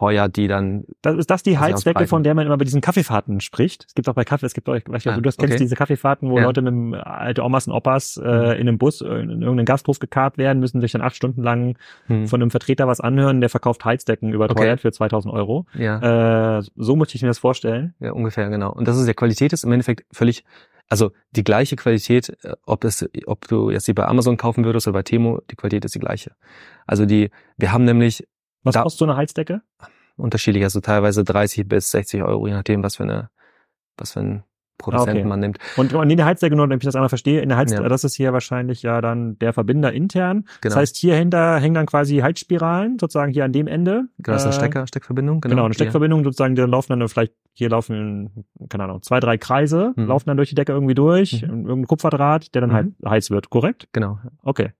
[0.00, 0.84] Feuer, die dann.
[1.02, 3.84] Das, ist das die Heizdecke, von der man immer bei diesen Kaffeefahrten spricht?
[3.86, 5.56] Es gibt auch bei Kaffee, es gibt auch, weißt du, ah, du kennst okay.
[5.58, 6.44] diese Kaffeefahrten, wo ja.
[6.44, 8.44] Leute mit einem, alte Omas und Opas äh, mhm.
[8.52, 11.76] in einem Bus in irgendeinen Gasthof gekarrt werden, müssen sich dann acht Stunden lang
[12.08, 12.28] mhm.
[12.28, 14.88] von einem Vertreter was anhören, der verkauft Heizdecken überteuert okay.
[14.88, 15.66] für 2000 Euro.
[15.74, 16.56] Ja.
[16.56, 17.92] Äh, so muss ich mir das vorstellen.
[18.00, 18.72] Ja, ungefähr, genau.
[18.72, 20.44] Und das ist, der Qualität ist im Endeffekt völlig
[20.88, 24.88] also die gleiche Qualität, äh, ob es, ob du jetzt die bei Amazon kaufen würdest
[24.88, 26.32] oder bei Temo, die Qualität ist die gleiche.
[26.86, 28.26] Also die, wir haben nämlich
[28.62, 29.62] was da, kostet so eine Heizdecke?
[30.16, 33.30] Unterschiedlich, also teilweise 30 bis 60 Euro, je nachdem, was für eine,
[33.96, 34.44] was für ein
[34.80, 35.28] Produzenten okay.
[35.28, 35.58] man nimmt.
[35.76, 37.88] Und, in der Heizdecke, nur damit ich das einmal verstehe, in der Heizdecke, ja.
[37.88, 40.42] das ist hier wahrscheinlich ja dann der Verbinder intern.
[40.42, 40.50] Genau.
[40.62, 44.04] Das heißt, hier hinter hängen dann quasi Heizspiralen, sozusagen hier an dem Ende.
[44.18, 45.40] Genau, das ist eine äh, Stecker, Steckverbindung.
[45.40, 49.36] Genau, genau eine Steckverbindung, sozusagen, die laufen dann vielleicht, hier laufen, keine Ahnung, zwei, drei
[49.36, 50.06] Kreise, hm.
[50.06, 51.66] laufen dann durch die Decke irgendwie durch, mhm.
[51.66, 52.74] irgendein Kupferdraht, der dann mhm.
[52.74, 53.88] halt heiß wird, korrekt?
[53.92, 54.18] Genau.
[54.42, 54.72] Okay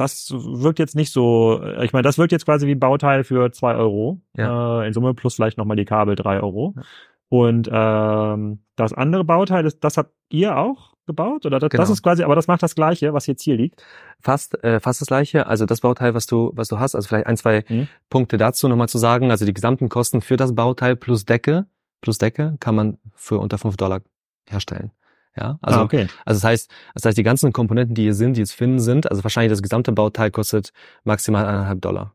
[0.00, 3.24] das wirkt jetzt nicht so, äh, ich meine, das wirkt jetzt quasi wie ein Bauteil
[3.24, 4.20] für zwei Euro.
[4.36, 4.82] Ja.
[4.82, 6.74] Äh, in Summe plus vielleicht nochmal die Kabel drei Euro.
[6.76, 6.82] Ja.
[7.30, 11.44] Und ähm, das andere Bauteil, das, das habt ihr auch gebaut?
[11.44, 11.82] Oder das, genau.
[11.82, 13.82] das ist quasi, aber das macht das gleiche, was jetzt hier liegt?
[14.20, 15.48] Fast, äh, fast das gleiche.
[15.48, 17.88] Also das Bauteil, was du, was du hast, also vielleicht ein, zwei mhm.
[18.08, 19.32] Punkte dazu nochmal zu sagen.
[19.32, 21.66] Also die gesamten Kosten für das Bauteil plus Decke,
[22.00, 24.00] plus Decke kann man für unter fünf Dollar
[24.48, 24.92] herstellen.
[25.38, 26.08] Ja, also, ah, okay.
[26.24, 29.08] also das heißt, das heißt, die ganzen Komponenten, die hier sind, die jetzt finden sind,
[29.10, 30.72] also wahrscheinlich das gesamte Bauteil kostet
[31.04, 32.14] maximal eineinhalb Dollar.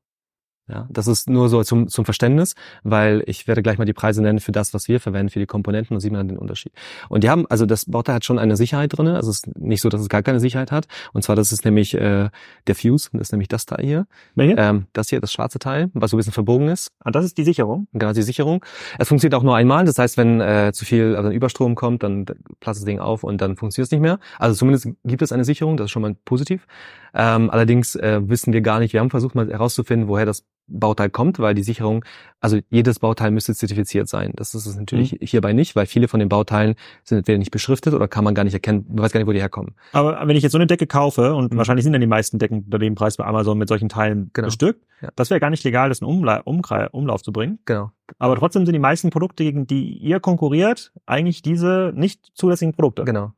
[0.69, 4.21] Ja, das ist nur so zum, zum Verständnis, weil ich werde gleich mal die Preise
[4.21, 6.71] nennen für das, was wir verwenden, für die Komponenten und sieht man den Unterschied.
[7.09, 9.81] Und die haben, also das Bauteil hat schon eine Sicherheit drin, also es ist nicht
[9.81, 10.87] so, dass es gar keine Sicherheit hat.
[11.11, 12.29] Und zwar, das ist nämlich äh,
[12.67, 14.07] der Fuse, das ist nämlich das Teil hier.
[14.35, 14.55] Welche?
[14.57, 16.91] Ähm, das hier, das schwarze Teil, was so ein bisschen verbogen ist.
[17.01, 17.87] Ah, das ist die Sicherung?
[17.91, 18.63] Genau, die Sicherung.
[18.97, 22.03] Es funktioniert auch nur einmal, das heißt, wenn äh, zu viel, also ein Überstrom kommt,
[22.03, 22.23] dann
[22.61, 24.17] platzt das Ding auf und dann funktioniert es nicht mehr.
[24.39, 26.67] Also zumindest gibt es eine Sicherung, das ist schon mal positiv.
[27.13, 31.09] Ähm, allerdings äh, wissen wir gar nicht, wir haben versucht mal herauszufinden, woher das Bauteil
[31.09, 32.05] kommt, weil die Sicherung,
[32.39, 34.31] also jedes Bauteil müsste zertifiziert sein.
[34.35, 35.25] Das ist es natürlich mhm.
[35.25, 38.43] hierbei nicht, weil viele von den Bauteilen sind entweder nicht beschriftet oder kann man gar
[38.43, 39.75] nicht erkennen, man weiß gar nicht, wo die herkommen.
[39.91, 41.57] Aber wenn ich jetzt so eine Decke kaufe, und mhm.
[41.57, 44.47] wahrscheinlich sind dann die meisten Decken unter dem Preis bei Amazon mit solchen Teilen genau.
[44.47, 45.09] bestückt, ja.
[45.15, 47.59] das wäre gar nicht legal, das in Umla Umkre Umlauf zu bringen.
[47.65, 47.91] Genau.
[48.19, 53.03] Aber trotzdem sind die meisten Produkte, gegen die ihr konkurriert, eigentlich diese nicht zulässigen Produkte.
[53.03, 53.33] Genau.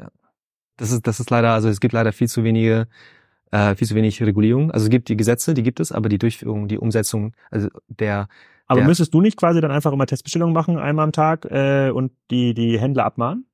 [0.00, 0.08] Ja.
[0.76, 2.88] Das ist, das ist leider, also es gibt leider viel zu wenige
[3.50, 4.70] äh, viel zu wenig Regulierung.
[4.70, 8.28] Also es gibt die Gesetze, die gibt es, aber die Durchführung, die Umsetzung, also der
[8.66, 11.90] aber der, müsstest du nicht quasi dann einfach immer Testbestellungen machen, einmal am Tag äh,
[11.90, 13.46] und die, die Händler abmahnen?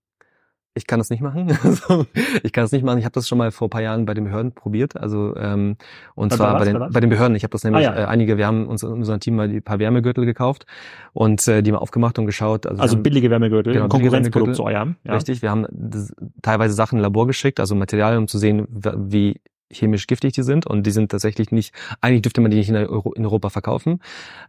[0.75, 1.49] Ich kann das nicht machen.
[2.45, 2.99] ich kann das nicht machen.
[2.99, 4.97] Ich habe das schon mal vor paar Jahren bei den Behörden probiert.
[4.97, 5.77] Also ähm,
[6.15, 7.35] und zwar bei den, bei den Behörden.
[7.35, 8.03] Ich habe das nämlich ah, ja.
[8.05, 8.39] äh, einige.
[8.39, 10.67] Wir haben uns in unserem Team mal ein paar Wärmegürtel gekauft
[11.13, 12.67] und äh, die mal aufgemacht und geschaut.
[12.67, 14.95] Also, also haben, billige Wärmegürtel, genau, Konkurrenzprodukt zu eurem.
[15.03, 15.15] Ja.
[15.15, 15.43] Richtig.
[15.43, 19.41] Wir haben das, teilweise Sachen in Labor geschickt, also Materialien, um zu sehen, wie
[19.73, 22.77] chemisch giftig die sind und die sind tatsächlich nicht, eigentlich dürfte man die nicht in,
[22.77, 24.01] Euro, in Europa verkaufen.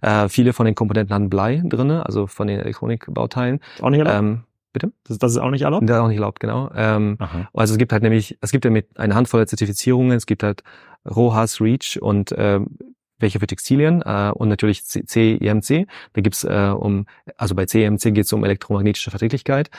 [0.02, 3.60] Äh, viele von den Komponenten haben Blei drinne, also von den Elektronikbauteilen.
[3.82, 4.18] Auch nicht erlaubt?
[4.18, 4.92] Ähm, bitte?
[5.04, 5.88] Das, das ist auch nicht erlaubt?
[5.88, 6.70] Das ist auch nicht erlaubt, genau.
[6.76, 7.18] Ähm,
[7.54, 10.64] also es gibt halt nämlich, es gibt ja mit eine Handvoll Zertifizierungen, es gibt halt
[11.10, 12.78] RoHS, REACH und ähm,
[13.22, 15.88] welche für Textilien äh, und natürlich CEMC.
[16.14, 17.06] Da gibt's äh, um,
[17.38, 19.70] also bei CEMC geht es um elektromagnetische Verträglichkeit.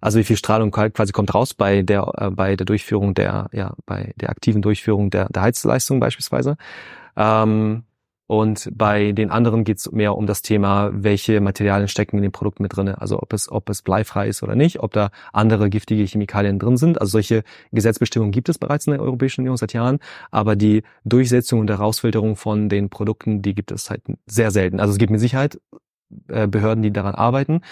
[0.00, 3.74] Also wie viel Strahlung quasi kommt raus bei der äh, bei der Durchführung der ja
[3.86, 6.56] bei der aktiven Durchführung der, der Heizleistung beispielsweise.
[7.16, 7.84] Ähm,
[8.28, 12.30] und bei den anderen geht es mehr um das Thema, welche Materialien stecken in dem
[12.30, 13.00] Produkt mit drinne.
[13.00, 16.76] Also ob es, ob es bleifrei ist oder nicht, ob da andere giftige Chemikalien drin
[16.76, 17.00] sind.
[17.00, 19.98] Also solche Gesetzbestimmungen gibt es bereits in der Europäischen Union seit Jahren,
[20.30, 24.78] aber die Durchsetzung und Herausfilterung von den Produkten, die gibt es halt sehr selten.
[24.78, 25.58] Also es gibt mit Sicherheit
[26.28, 27.62] äh, Behörden, die daran arbeiten.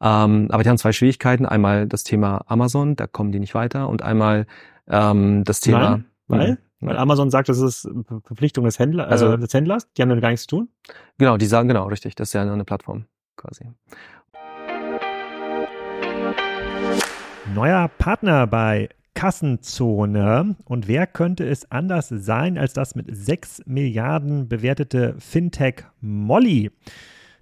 [0.00, 1.46] Ähm, aber die haben zwei Schwierigkeiten.
[1.46, 3.88] Einmal das Thema Amazon, da kommen die nicht weiter.
[3.88, 4.46] Und einmal
[4.88, 5.90] ähm, das Thema.
[5.90, 6.50] Nein, weil?
[6.52, 6.58] Mhm.
[6.80, 7.88] Weil Amazon sagt, das ist
[8.24, 10.68] Verpflichtung des Händlers, also äh, des Händlers, die haben damit gar nichts zu tun?
[11.16, 12.14] Genau, die sagen, genau, richtig.
[12.16, 13.06] Das ist ja eine Plattform
[13.36, 13.64] quasi.
[17.54, 20.56] Neuer Partner bei Kassenzone.
[20.66, 26.70] Und wer könnte es anders sein als das mit 6 Milliarden bewertete Fintech Molly?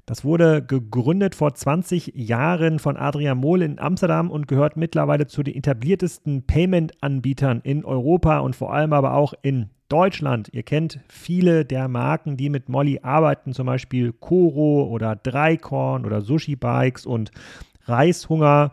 [0.07, 5.43] Das wurde gegründet vor 20 Jahren von Adrian Mohl in Amsterdam und gehört mittlerweile zu
[5.43, 10.51] den etabliertesten Payment-Anbietern in Europa und vor allem aber auch in Deutschland.
[10.53, 16.21] Ihr kennt viele der Marken, die mit Molly arbeiten, zum Beispiel Koro oder Dreikorn oder
[16.21, 17.31] Sushi Bikes und
[17.87, 18.73] Reishunger.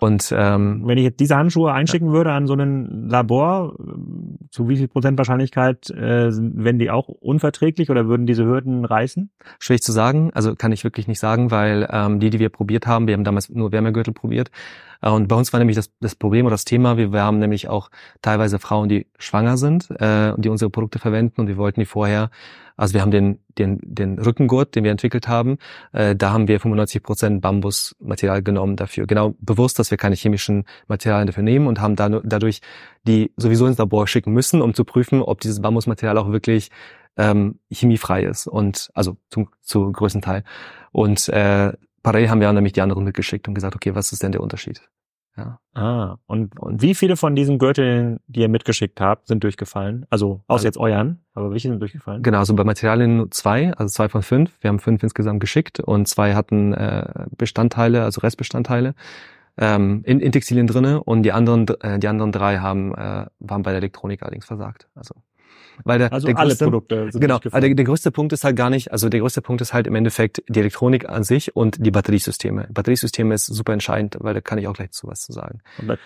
[0.00, 3.74] Und ähm, wenn ich jetzt diese Handschuhe einschicken würde an so ein Labor,
[4.50, 9.30] zu wie viel Prozent Wahrscheinlichkeit äh, werden die auch unverträglich oder würden diese Hürden reißen?
[9.58, 12.86] Schwierig zu sagen, also kann ich wirklich nicht sagen, weil ähm, die, die wir probiert
[12.86, 14.52] haben, wir haben damals nur Wärmegürtel probiert, äh,
[15.02, 17.68] und bei uns war nämlich das, das Problem oder das Thema, wir, wir haben nämlich
[17.68, 17.90] auch
[18.22, 21.86] teilweise Frauen, die schwanger sind äh, und die unsere Produkte verwenden und wir wollten die
[21.86, 22.30] vorher,
[22.76, 25.58] also wir haben den, den, den Rückengurt, den wir entwickelt haben,
[25.92, 29.06] äh, da haben wir 95 Prozent Bambusmaterial genommen dafür.
[29.06, 32.60] Genau bewusst, dass wir keine chemischen Materialien dafür nehmen und haben da, dadurch
[33.06, 36.70] die sowieso ins Labor schicken müssen, um zu prüfen, ob dieses Bambusmaterial auch wirklich
[37.16, 40.44] ähm, chemiefrei ist und also zum, zu größten Teil.
[40.92, 41.72] Und äh,
[42.06, 44.80] parallel haben wir nämlich die anderen mitgeschickt und gesagt, okay, was ist denn der Unterschied?
[45.36, 45.58] Ja.
[45.74, 50.06] Ah, und, und wie viele von diesen Gürteln, die ihr mitgeschickt habt, sind durchgefallen?
[50.08, 52.22] Also aus also, jetzt euren, aber welche sind durchgefallen?
[52.22, 54.52] Genau, also bei Materialien nur zwei, also zwei von fünf.
[54.60, 58.94] Wir haben fünf insgesamt geschickt und zwei hatten äh, Bestandteile, also Restbestandteile
[59.58, 63.62] ähm, in, in Textilien drinne und die anderen, äh, die anderen drei haben äh, waren
[63.62, 64.88] bei der Elektronik allerdings versagt.
[64.94, 65.16] Also
[65.84, 68.44] weil der, also der alle größte, Produkte sind genau, also der, der größte Punkt ist
[68.44, 71.54] halt gar nicht, also der größte Punkt ist halt im Endeffekt die Elektronik an sich
[71.54, 72.68] und die Batteriesysteme.
[72.70, 75.60] Batteriesysteme ist super entscheidend, weil da kann ich auch gleich zu was zu sagen.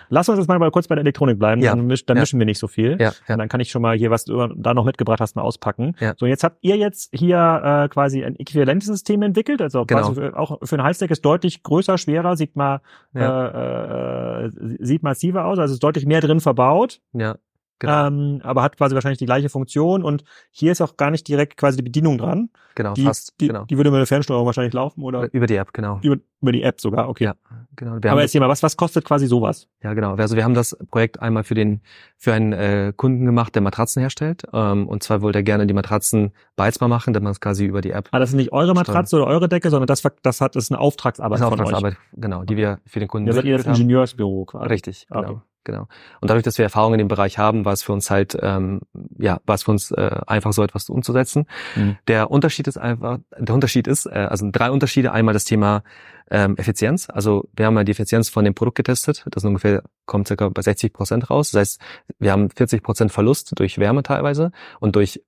[0.09, 1.75] Lass uns jetzt mal kurz bei der Elektronik bleiben, ja.
[1.75, 2.23] dann, misch, dann ja.
[2.23, 2.97] mischen wir nicht so viel.
[3.01, 3.13] Ja.
[3.29, 3.35] ja.
[3.35, 5.95] Und dann kann ich schon mal hier, was du da noch mitgebracht hast, mal auspacken.
[6.01, 6.15] Ja.
[6.17, 10.13] So, jetzt habt ihr jetzt hier äh, quasi ein äquivalentes System entwickelt, also genau.
[10.13, 12.81] für, auch für ein Halsdeck ist deutlich größer, schwerer, sieht mal,
[13.15, 14.43] ja.
[14.43, 14.51] äh, äh,
[14.81, 17.01] sieht massiver aus, also ist deutlich mehr drin verbaut.
[17.13, 17.37] Ja.
[17.81, 18.07] Genau.
[18.07, 21.57] Ähm, aber hat quasi wahrscheinlich die gleiche Funktion und hier ist auch gar nicht direkt
[21.57, 22.51] quasi die Bedienung dran.
[22.75, 23.35] Genau, die, fast.
[23.41, 23.65] Die, genau.
[23.65, 25.33] die würde über eine Fernsteuerung wahrscheinlich laufen oder?
[25.33, 25.99] Über die App, genau.
[26.03, 27.25] Über, über die App sogar, okay.
[27.25, 27.35] Ja,
[27.77, 27.97] genau.
[28.03, 29.67] Wir aber erzähl mal, was, was kostet quasi sowas?
[29.83, 30.15] Ja, genau.
[30.15, 31.81] Also wir haben das Projekt einmal für den,
[32.19, 34.43] für einen äh, Kunden gemacht, der Matratzen herstellt.
[34.53, 37.81] Ähm, und zwar wollte er gerne die Matratzen beizbar machen, dass man es quasi über
[37.81, 38.09] die App.
[38.13, 40.71] Ah, das ist nicht eure Matratze oder eure Decke, sondern das, das hat, das ist
[40.71, 41.41] eine Auftragsarbeit.
[41.41, 43.27] Das ist eine Auftragsarbeit, genau, die wir für den Kunden.
[43.27, 44.69] Ja, seid ihr das Ingenieursbüro quasi.
[44.69, 45.31] Richtig, genau.
[45.31, 45.41] Okay.
[45.65, 45.89] Genau.
[46.21, 48.81] Und dadurch, dass wir Erfahrung in dem Bereich haben, war es für uns halt, ähm,
[49.19, 51.47] ja, war es für uns äh, einfach so etwas umzusetzen.
[51.77, 51.99] Mhm.
[52.09, 55.13] Der Unterschied ist einfach, der Unterschied ist, äh, also drei Unterschiede.
[55.13, 55.83] Einmal das Thema
[56.31, 57.09] ähm, Effizienz.
[57.11, 59.25] Also wir haben ja die Effizienz von dem Produkt getestet.
[59.31, 61.51] Das ungefähr kommt circa bei 60 Prozent raus.
[61.51, 61.81] Das heißt,
[62.19, 65.21] wir haben 40 Prozent Verlust durch Wärme teilweise und durch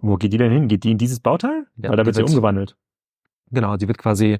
[0.00, 0.68] wo geht die denn hin?
[0.68, 1.66] Geht die in dieses Bauteil?
[1.76, 2.76] Ja, Weil da wird sie umgewandelt.
[3.50, 4.38] Genau, die wird quasi.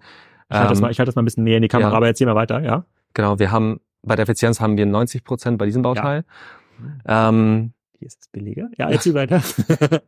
[0.51, 1.90] Ich halte, ähm, das mal, ich halte das mal ein bisschen näher in die Kamera,
[1.90, 1.96] ja.
[1.96, 2.85] aber erzähl mal weiter, ja?
[3.14, 6.25] Genau, wir haben bei der Effizienz haben wir 90 Prozent bei diesem Bauteil.
[7.07, 7.29] Ja.
[7.29, 8.69] Ähm, Hier ist das billiger.
[8.77, 9.43] Ja, erzähl weiter.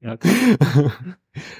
[0.00, 0.16] ja,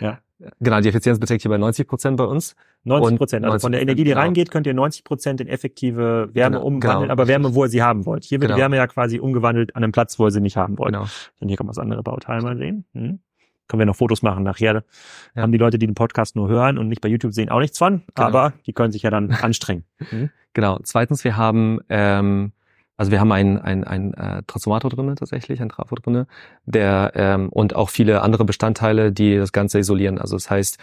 [0.01, 0.19] ja.
[0.59, 2.57] Genau, die Effizienz beträgt hier bei 90 Prozent bei uns.
[2.85, 3.45] 90 Prozent.
[3.45, 4.23] Also von der Energie, die genau.
[4.23, 7.13] reingeht, könnt ihr 90 Prozent in effektive Wärme genau, umwandeln, genau.
[7.13, 8.25] aber Wärme, wo ihr sie haben wollt.
[8.25, 8.57] Hier wird genau.
[8.57, 10.95] die Wärme ja quasi umgewandelt an einem Platz, wo ihr sie nicht haben wollt.
[10.95, 11.07] Genau.
[11.39, 12.85] Und hier kann man das andere Bauteil mal sehen.
[12.93, 13.21] Hm
[13.73, 14.85] können wir noch Fotos machen nachher.
[15.35, 15.43] Ja.
[15.43, 17.79] Haben die Leute, die den Podcast nur hören und nicht bei YouTube sehen, auch nichts
[17.79, 18.29] von, genau.
[18.29, 19.85] aber die können sich ja dann anstrengen.
[20.11, 20.29] Mhm.
[20.55, 20.79] Genau.
[20.83, 22.53] Zweitens, wir haben ähm,
[23.03, 26.27] also wir haben einen, einen, einen äh, Transformator drinne tatsächlich, ein Trafo drinne,
[26.67, 30.19] der ähm, und auch viele andere Bestandteile, die das Ganze isolieren.
[30.19, 30.79] Also das heißt,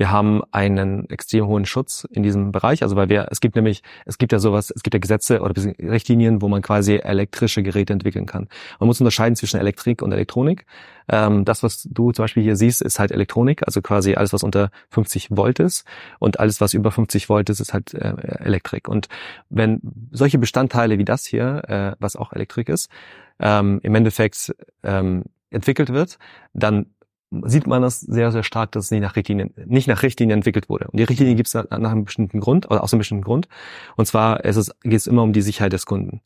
[0.00, 2.82] wir haben einen extrem hohen Schutz in diesem Bereich.
[2.82, 5.52] Also weil wir, es gibt nämlich, es gibt ja sowas, es gibt ja Gesetze oder
[5.78, 8.48] Richtlinien, wo man quasi elektrische Geräte entwickeln kann.
[8.78, 10.64] Man muss unterscheiden zwischen Elektrik und Elektronik.
[11.10, 14.42] Ähm, das, was du zum Beispiel hier siehst, ist halt Elektronik, also quasi alles, was
[14.42, 15.84] unter 50 Volt ist.
[16.18, 18.88] Und alles, was über 50 Volt ist, ist halt äh, Elektrik.
[18.88, 19.08] Und
[19.50, 19.82] wenn
[20.12, 22.90] solche Bestandteile wie das hier, äh, was auch Elektrik ist,
[23.38, 26.18] ähm, im Endeffekt ähm, entwickelt wird,
[26.54, 26.86] dann
[27.30, 30.68] sieht man das sehr, sehr stark, dass es nicht nach Richtlinien, nicht nach Richtlinien entwickelt
[30.68, 30.88] wurde.
[30.88, 33.48] Und die Richtlinie gibt es nach einem bestimmten Grund oder aus einem bestimmten Grund.
[33.96, 36.20] Und zwar es, geht es immer um die Sicherheit des Kunden.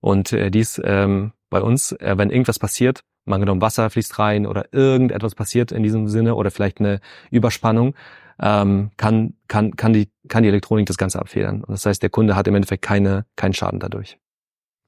[0.00, 4.46] Und äh, dies ähm, bei uns, äh, wenn irgendwas passiert, mal genommen Wasser fließt rein
[4.46, 7.94] oder irgendetwas passiert in diesem Sinne oder vielleicht eine Überspannung,
[8.40, 11.64] ähm, kann, kann, kann, die, kann die Elektronik das Ganze abfedern.
[11.64, 14.18] Und das heißt, der Kunde hat im Endeffekt keine, keinen Schaden dadurch.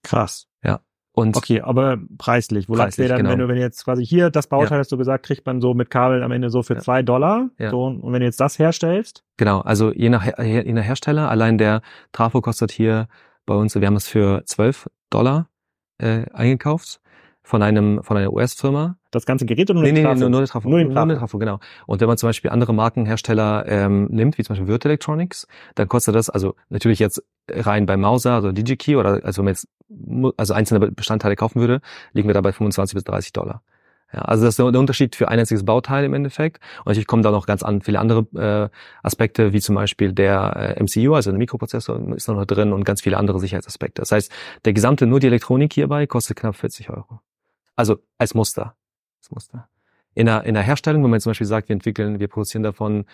[0.02, 0.48] Krass.
[0.62, 0.80] Ja.
[1.18, 3.30] Und okay, aber preislich, wo preislich, lag der dann, genau.
[3.30, 4.78] wenn du, wenn jetzt quasi hier das Bauteil ja.
[4.80, 6.80] hast du gesagt, kriegt man so mit Kabel am Ende so für ja.
[6.80, 7.48] zwei Dollar.
[7.58, 7.70] Ja.
[7.70, 9.24] So, und wenn du jetzt das herstellst?
[9.38, 11.80] Genau, also je nach, je nach Hersteller, allein der
[12.12, 13.08] Trafo kostet hier
[13.46, 15.48] bei uns, wir haben es für zwölf Dollar
[15.96, 17.00] äh, eingekauft
[17.42, 18.98] von einem von einer US-Firma.
[19.10, 20.14] Das ganze Gerät oder nur nee, nee, Trafo?
[20.16, 20.68] Nee, nur, nur Trafo.
[20.68, 21.60] Nur, nur eine Trafo, genau.
[21.86, 25.88] Und wenn man zum Beispiel andere Markenhersteller ähm, nimmt, wie zum Beispiel Wirt Electronics, dann
[25.88, 29.68] kostet das, also natürlich jetzt rein bei Mauser, also DigiKey oder also wenn man jetzt
[30.36, 31.80] also einzelne Bestandteile kaufen würde,
[32.12, 33.62] liegen wir da bei 25 bis 30 Dollar.
[34.12, 36.62] Ja, also das ist der Unterschied für ein einziges Bauteil im Endeffekt.
[36.78, 38.68] Und natürlich kommen da noch ganz an, viele andere äh,
[39.02, 43.02] Aspekte, wie zum Beispiel der äh, MCU, also der Mikroprozessor ist noch drin und ganz
[43.02, 44.02] viele andere Sicherheitsaspekte.
[44.02, 44.30] Das heißt,
[44.64, 47.20] der gesamte, nur die Elektronik hierbei kostet knapp 40 Euro.
[47.74, 48.76] Also als Muster.
[49.18, 49.68] Als Muster.
[50.14, 53.04] In der, in der Herstellung, wenn man zum Beispiel sagt, wir entwickeln, wir produzieren davon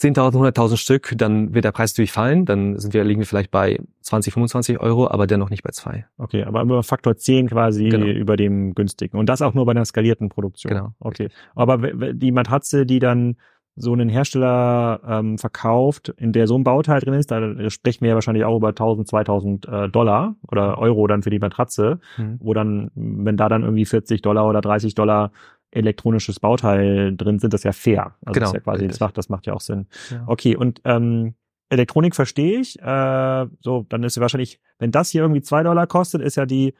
[0.00, 2.44] 10.000, 100.000 Stück, dann wird der Preis durchfallen.
[2.44, 6.06] Dann sind wir, liegen wir vielleicht bei 20, 25 Euro, aber dennoch nicht bei zwei.
[6.18, 8.06] Okay, aber über Faktor 10 quasi genau.
[8.06, 9.16] über dem günstigen.
[9.18, 10.72] Und das auch nur bei einer skalierten Produktion.
[10.72, 10.88] Genau.
[11.00, 11.28] Okay.
[11.54, 11.78] Aber
[12.12, 13.36] die Matratze, die dann
[13.76, 18.08] so einen Hersteller ähm, verkauft, in der so ein Bauteil drin ist, da sprechen wir
[18.08, 22.38] ja wahrscheinlich auch über 1000, 2000 äh, Dollar oder Euro dann für die Matratze, mhm.
[22.40, 25.30] wo dann, wenn da dann irgendwie 40 Dollar oder 30 Dollar
[25.76, 28.14] elektronisches Bauteil drin sind, das ja fair.
[28.24, 29.86] Also genau, das, ja quasi, das, macht, das macht ja auch Sinn.
[30.10, 30.24] Ja.
[30.26, 31.34] Okay, und ähm,
[31.68, 32.80] Elektronik verstehe ich.
[32.80, 36.46] Äh, so, dann ist ja wahrscheinlich, wenn das hier irgendwie zwei Dollar kostet, ist ja
[36.46, 36.74] die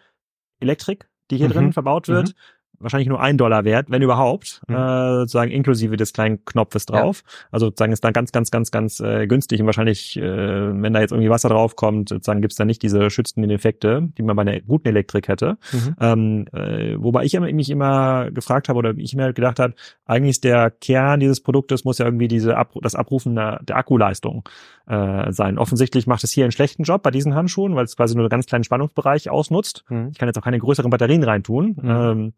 [0.60, 1.52] Elektrik, die hier mhm.
[1.52, 2.34] drin verbaut wird, mhm
[2.80, 4.74] wahrscheinlich nur ein Dollar wert, wenn überhaupt, mhm.
[4.74, 7.22] äh, sozusagen inklusive des kleinen Knopfes drauf.
[7.24, 7.32] Ja.
[7.52, 11.00] Also sozusagen ist dann ganz, ganz, ganz, ganz äh, günstig und wahrscheinlich, äh, wenn da
[11.00, 14.60] jetzt irgendwie Wasser draufkommt, sozusagen gibt's da nicht diese schützenden Effekte, die man bei einer
[14.60, 15.58] guten Elektrik hätte.
[15.72, 15.96] Mhm.
[16.00, 20.30] Ähm, äh, wobei ich mich immer gefragt habe oder ich mir halt gedacht habe, eigentlich
[20.30, 24.48] ist der Kern dieses Produktes muss ja irgendwie diese Ab das Abrufen der, der Akkuleistung
[24.86, 25.58] äh, sein.
[25.58, 28.30] Offensichtlich macht es hier einen schlechten Job bei diesen Handschuhen, weil es quasi nur einen
[28.30, 29.84] ganz kleinen Spannungsbereich ausnutzt.
[29.88, 30.10] Mhm.
[30.12, 31.76] Ich kann jetzt auch keine größeren Batterien reintun.
[31.80, 31.90] Mhm.
[31.90, 32.32] Ähm,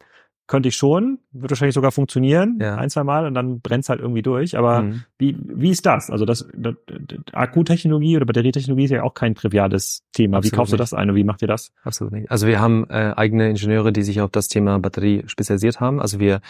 [0.48, 2.74] könnte ich schon, wird wahrscheinlich sogar funktionieren, ja.
[2.76, 4.56] ein, zwei Mal und dann brennt's halt irgendwie durch.
[4.56, 5.04] Aber mhm.
[5.18, 6.11] wie, wie ist das?
[6.11, 10.38] Also das, das, das Akkutechnologie oder Batterietechnologie ist ja auch kein triviales Thema.
[10.38, 10.80] Absolut wie kaufst nicht.
[10.80, 11.70] du das ein und wie macht ihr das?
[11.84, 12.30] Absolut nicht.
[12.30, 16.00] Also wir haben äh, eigene Ingenieure, die sich auf das Thema Batterie spezialisiert haben.
[16.00, 16.40] Also wir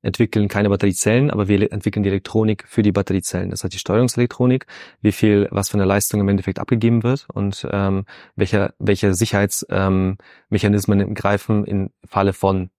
[0.00, 3.50] entwickeln keine Batteriezellen, aber wir entwickeln die Elektronik für die Batteriezellen.
[3.50, 4.66] Das heißt die Steuerungselektronik,
[5.00, 11.00] wie viel, was für eine Leistung im Endeffekt abgegeben wird und ähm, welche, welche Sicherheitsmechanismen
[11.00, 12.70] ähm, greifen im Falle von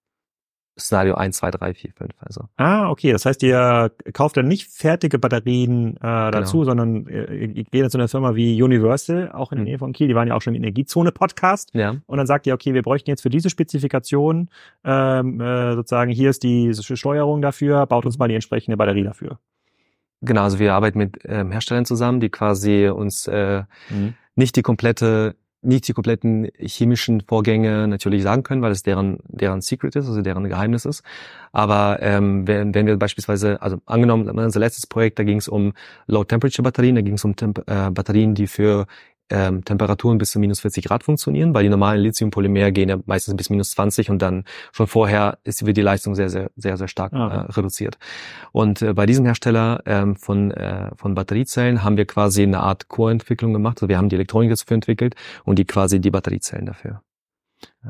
[0.78, 2.12] Szenario 1, 2, 3, 4, 5.
[2.20, 2.42] Also.
[2.58, 3.12] Ah, okay.
[3.12, 6.64] Das heißt, ihr kauft dann nicht fertige Batterien äh, dazu, genau.
[6.72, 9.70] sondern ihr, ihr geht zu einer Firma wie Universal, auch in der mhm.
[9.70, 11.72] Nähe von Kiel, die waren ja auch schon im Energiezone-Podcast.
[11.74, 11.96] Ja.
[12.06, 14.50] Und dann sagt ihr, okay, wir bräuchten jetzt für diese Spezifikation
[14.84, 19.40] ähm, äh, sozusagen, hier ist die Steuerung dafür, baut uns mal die entsprechende Batterie dafür.
[20.22, 24.14] Genau, also wir arbeiten mit ähm, Herstellern zusammen, die quasi uns äh, mhm.
[24.36, 29.62] nicht die komplette nicht die kompletten chemischen Vorgänge natürlich sagen können, weil es deren deren
[29.62, 31.04] Secret ist, also deren Geheimnis ist.
[31.52, 35.74] Aber ähm, wenn, wenn wir beispielsweise, also angenommen, unser letztes Projekt, da ging es um
[36.08, 38.88] Low-Temperature-Batterien, da ging es um Temp äh, Batterien, die für
[39.30, 43.36] ähm, Temperaturen bis zu minus 40 Grad funktionieren, weil die normalen Lithiumpolymer gehen ja meistens
[43.36, 46.88] bis minus 20 und dann schon vorher ist wird die Leistung sehr, sehr, sehr, sehr
[46.88, 47.98] stark ah, äh, reduziert.
[48.52, 52.88] Und äh, bei diesem Hersteller ähm, von, äh, von Batteriezellen haben wir quasi eine Art
[52.88, 53.78] Core-Entwicklung gemacht.
[53.78, 57.02] Also wir haben die Elektronik dafür entwickelt und die quasi die Batteriezellen dafür.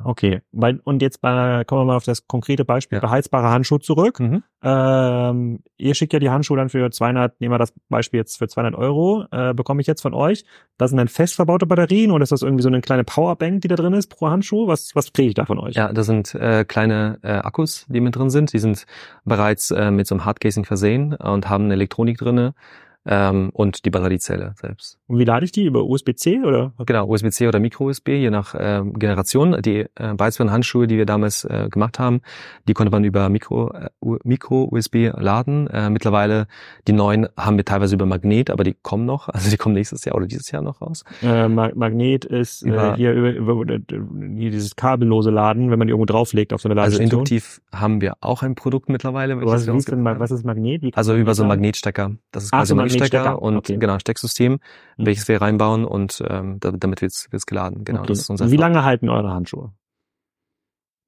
[0.03, 0.41] Okay,
[0.83, 3.01] und jetzt bei, kommen wir mal auf das konkrete Beispiel, ja.
[3.01, 4.19] beheizbare Handschuhe zurück.
[4.19, 4.43] Mhm.
[4.63, 8.47] Ähm, ihr schickt ja die Handschuhe dann für 200, nehmen wir das Beispiel jetzt für
[8.47, 10.45] 200 Euro, äh, bekomme ich jetzt von euch.
[10.77, 13.67] Das sind dann fest verbaute Batterien oder ist das irgendwie so eine kleine Powerbank, die
[13.67, 14.67] da drin ist pro Handschuh?
[14.67, 15.75] Was, was kriege ich da von euch?
[15.75, 18.53] Ja, das sind äh, kleine äh, Akkus, die mit drin sind.
[18.53, 18.85] Die sind
[19.25, 22.55] bereits äh, mit so einem Hardcasing versehen und haben eine Elektronik drinne
[23.05, 24.97] ähm, und die Batteriezelle selbst.
[25.07, 25.65] Und wie lade ich die?
[25.65, 26.73] Über USB-C oder?
[26.85, 29.61] Genau, USB-C oder Micro-USB, je nach ähm, Generation.
[29.61, 32.21] Die äh, beiden Handschuhe, die wir damals äh, gemacht haben,
[32.67, 33.89] die konnte man über Micro, äh,
[34.23, 35.67] Micro-USB laden.
[35.67, 36.47] Äh, mittlerweile,
[36.87, 40.05] die neuen haben wir teilweise über Magnet, aber die kommen noch, also die kommen nächstes
[40.05, 41.03] Jahr oder dieses Jahr noch raus.
[41.21, 45.87] Äh, Magnet ist äh, über, äh, hier über, über, hier dieses kabellose Laden, wenn man
[45.87, 47.05] die irgendwo drauflegt auf so eine Ladestation.
[47.05, 49.41] Also induktiv haben wir auch ein Produkt mittlerweile.
[49.45, 50.95] Was, ist denn, was ist Magnet?
[50.95, 52.11] also über so einen Magnetstecker.
[52.31, 53.77] Das ist quasi Ach, Stecker und okay.
[53.77, 55.05] genau Stecksystem, mhm.
[55.05, 57.83] welches wir reinbauen und ähm, damit wird's wird's geladen.
[57.83, 58.09] Genau, okay.
[58.09, 58.51] das ist unser.
[58.51, 59.71] Wie lange halten eure Handschuhe?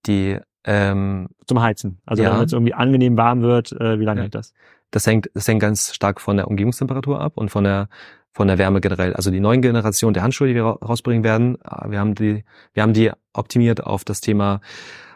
[0.05, 2.01] Die ähm, zum Heizen.
[2.05, 2.37] Also ja.
[2.37, 4.23] wenn es irgendwie angenehm warm wird, äh, wie lange ja.
[4.23, 4.53] hält das?
[4.91, 7.89] Das hängt, das hängt ganz stark von der Umgebungstemperatur ab und von der
[8.35, 9.13] von der Wärme generell.
[9.13, 12.43] Also die neuen Generation der Handschuhe, die wir rausbringen werden, äh, wir haben die,
[12.73, 14.59] wir haben die optimiert auf das Thema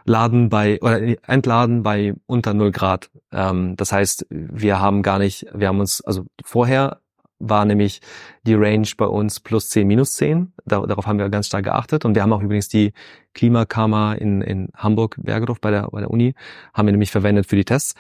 [0.09, 3.11] Laden bei oder Entladen bei unter 0 Grad.
[3.31, 6.99] Ähm, das heißt, wir haben gar nicht, wir haben uns, also vorher
[7.37, 8.01] war nämlich
[8.43, 10.51] die Range bei uns plus 10, minus 10.
[10.65, 12.05] darauf haben wir ganz stark geachtet.
[12.05, 12.91] Und wir haben auch übrigens die
[13.35, 16.33] Klimakammer in, in Hamburg, Bergedorf bei der, bei der Uni,
[16.73, 17.93] haben wir nämlich verwendet für die Tests.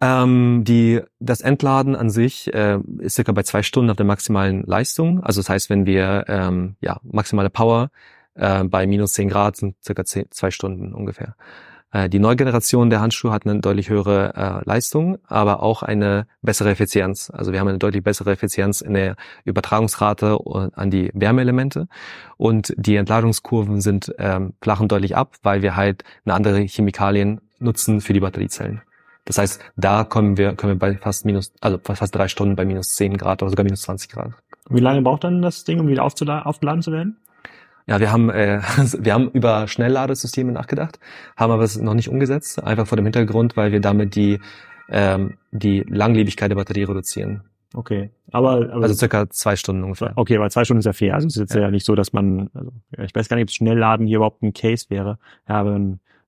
[0.00, 4.62] Ähm, die, das Entladen an sich äh, ist circa bei zwei Stunden auf der maximalen
[4.62, 5.24] Leistung.
[5.24, 7.90] Also das heißt, wenn wir ähm, ja maximale Power
[8.36, 11.34] äh, bei minus 10 Grad sind circa zehn, zwei Stunden ungefähr.
[11.92, 16.26] Äh, die neue Generation der Handschuhe hat eine deutlich höhere äh, Leistung, aber auch eine
[16.42, 17.30] bessere Effizienz.
[17.30, 20.38] Also wir haben eine deutlich bessere Effizienz in der Übertragungsrate
[20.74, 21.88] an die Wärmeelemente
[22.36, 28.00] und die Entladungskurven sind ähm, flachen deutlich ab, weil wir halt eine andere Chemikalien nutzen
[28.00, 28.82] für die Batteriezellen.
[29.24, 32.64] Das heißt, da kommen wir, können wir bei fast minus, also fast drei Stunden bei
[32.64, 34.32] minus 10 Grad oder sogar minus 20 Grad.
[34.68, 37.16] Wie lange braucht dann das Ding, um wieder aufgeladen zu werden?
[37.86, 38.60] Ja, wir haben, äh,
[38.98, 40.98] wir haben über Schnellladesysteme nachgedacht,
[41.36, 44.40] haben aber es noch nicht umgesetzt, einfach vor dem Hintergrund, weil wir damit die,
[44.88, 47.42] ähm, die Langlebigkeit der Batterie reduzieren.
[47.74, 50.12] Okay, aber, aber also circa zwei Stunden ungefähr.
[50.16, 51.14] Okay, weil zwei Stunden ist ja fair.
[51.14, 53.44] Also es ist jetzt ja, ja nicht so, dass man, also ich weiß gar nicht,
[53.44, 55.18] ob Schnellladen hier überhaupt ein Case wäre.
[55.48, 55.78] Ja, aber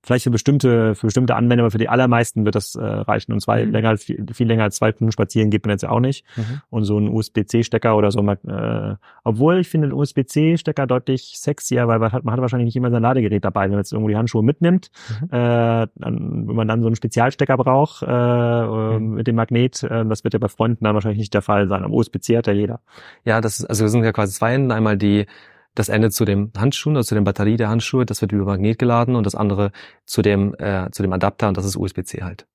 [0.08, 3.32] vielleicht für bestimmte, für bestimmte Anwender, aber für die allermeisten wird das äh, reichen.
[3.32, 3.72] Und zwei mhm.
[3.72, 6.24] länger als viel, viel länger als zwei Stunden spazieren geht man jetzt ja auch nicht.
[6.36, 6.60] Mhm.
[6.70, 11.98] Und so ein USB-C-Stecker oder so, äh, obwohl ich finde den USB-C-Stecker deutlich sexier, weil
[11.98, 14.16] man hat, man hat wahrscheinlich nicht immer sein Ladegerät dabei, wenn man jetzt irgendwo die
[14.16, 14.90] Handschuhe mitnimmt.
[15.20, 15.26] Mhm.
[15.26, 19.14] Äh, dann, wenn man dann so einen Spezialstecker braucht äh, mhm.
[19.14, 21.84] mit dem Magnet, äh, das wird ja bei Freunden dann wahrscheinlich nicht der Fall sein.
[21.84, 22.80] Aber USB-C hat ja jeder.
[23.24, 24.72] Ja, das ist, also wir sind ja quasi zwei Enden.
[24.72, 25.26] Einmal die
[25.78, 28.78] das Ende zu dem Handschuhen, also zu der Batterie der Handschuhe, das wird über Magnet
[28.78, 29.70] geladen und das andere
[30.06, 32.46] zu dem, äh, zu dem Adapter und das ist USB-C halt.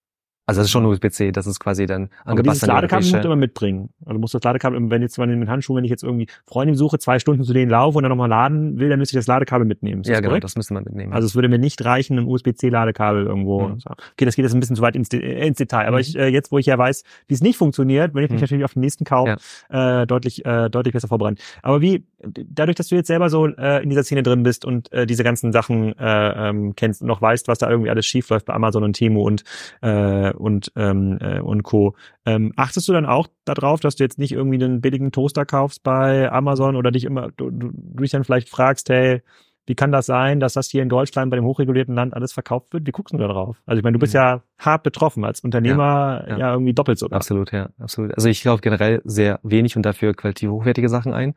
[0.45, 2.29] Also das ist schon USB-C, das ist quasi dann angepasst.
[2.29, 3.89] Aber dieses Ladekabel musst du immer mitbringen.
[4.01, 6.27] Also du musst das Ladekabel, wenn jetzt mal in den Handschuhen, wenn ich jetzt irgendwie
[6.45, 9.19] Freundin suche, zwei Stunden zu denen laufe und dann nochmal laden will, dann müsste ich
[9.19, 10.01] das Ladekabel mitnehmen.
[10.01, 10.43] Ist ja, das genau, korrekt?
[10.43, 11.13] das müsste man mitnehmen.
[11.13, 13.69] Also es würde mir nicht reichen, ein USB-C-Ladekabel irgendwo.
[13.69, 13.77] Mhm.
[13.85, 15.87] Okay, das geht jetzt ein bisschen zu weit ins, äh, ins Detail.
[15.87, 16.01] Aber mhm.
[16.01, 18.43] ich, äh, jetzt, wo ich ja weiß, wie es nicht funktioniert, will ich mich mhm.
[18.43, 19.29] natürlich auf den nächsten Kauf
[19.71, 20.01] ja.
[20.01, 21.37] äh, deutlich, äh, deutlich besser vorbereiten.
[21.61, 24.91] Aber wie, dadurch, dass du jetzt selber so äh, in dieser Szene drin bist und
[24.91, 28.29] äh, diese ganzen Sachen äh, ähm, kennst und noch weißt, was da irgendwie alles schief
[28.29, 29.43] läuft bei Amazon und Temu und,
[29.81, 31.95] äh, und ähm, äh, und Co.
[32.25, 35.83] Ähm, achtest du dann auch darauf, dass du jetzt nicht irgendwie einen billigen Toaster kaufst
[35.83, 39.21] bei Amazon oder dich immer, du, du, du dich dann vielleicht fragst, hey,
[39.65, 42.73] wie kann das sein, dass das hier in Deutschland bei dem hochregulierten Land alles verkauft
[42.73, 42.85] wird?
[42.85, 43.61] Wie guckst du da drauf?
[43.65, 44.19] Also ich meine, du bist mhm.
[44.19, 46.37] ja hart betroffen als Unternehmer, ja, ja.
[46.37, 47.17] ja irgendwie doppelt sogar.
[47.17, 48.13] Absolut, ja, absolut.
[48.15, 51.33] Also ich kaufe generell sehr wenig und dafür qualitativ hochwertige Sachen ein.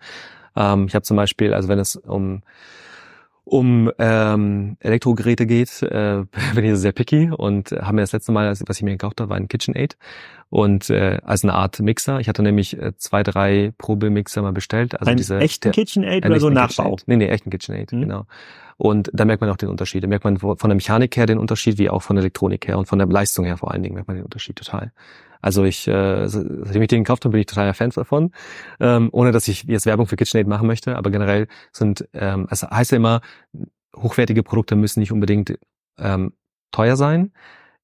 [0.57, 2.43] Ähm, ich habe zum Beispiel, also wenn es um
[3.49, 6.25] um ähm, Elektrogeräte geht, äh,
[6.57, 9.31] bin ich sehr picky und habe mir das letzte Mal, was ich mir gekauft habe,
[9.31, 9.97] war ein KitchenAid
[10.51, 12.19] und äh, als eine Art Mixer.
[12.19, 14.99] Ich hatte nämlich äh, zwei, drei Probemixer mal bestellt.
[14.99, 16.97] Also ein diese echten KitchenAid oder so ein Nachbau?
[17.07, 18.01] Nee, nee, echten KitchenAid, mhm.
[18.01, 18.27] genau.
[18.79, 20.05] Und da merkt man auch den Unterschied.
[20.05, 22.79] Da merkt man von der Mechanik her den Unterschied, wie auch von der Elektronik her
[22.79, 24.93] und von der Leistung her vor allen Dingen merkt man den Unterschied total.
[25.41, 28.33] Also ich, äh, seitdem ich den gekauft habe, bin ich totaler Fan davon.
[28.81, 32.63] Ähm, ohne dass ich jetzt Werbung für KitchenAid machen möchte, aber generell sind, ähm, es
[32.63, 33.21] heißt ja immer,
[33.97, 35.59] hochwertige Produkte müssen nicht unbedingt
[35.99, 36.33] ähm,
[36.73, 37.33] teuer sein.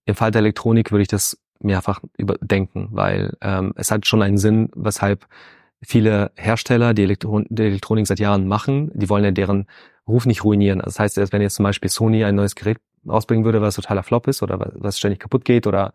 [0.05, 4.38] Im Fall der Elektronik würde ich das mehrfach überdenken, weil ähm, es hat schon einen
[4.38, 5.26] Sinn, weshalb
[5.81, 9.66] viele Hersteller, die, Elektron die Elektronik seit Jahren machen, die wollen ja deren
[10.07, 10.81] Ruf nicht ruinieren.
[10.85, 14.29] Das heißt, wenn jetzt zum Beispiel Sony ein neues Gerät rausbringen würde, was totaler Flop
[14.29, 15.93] ist oder was ständig kaputt geht oder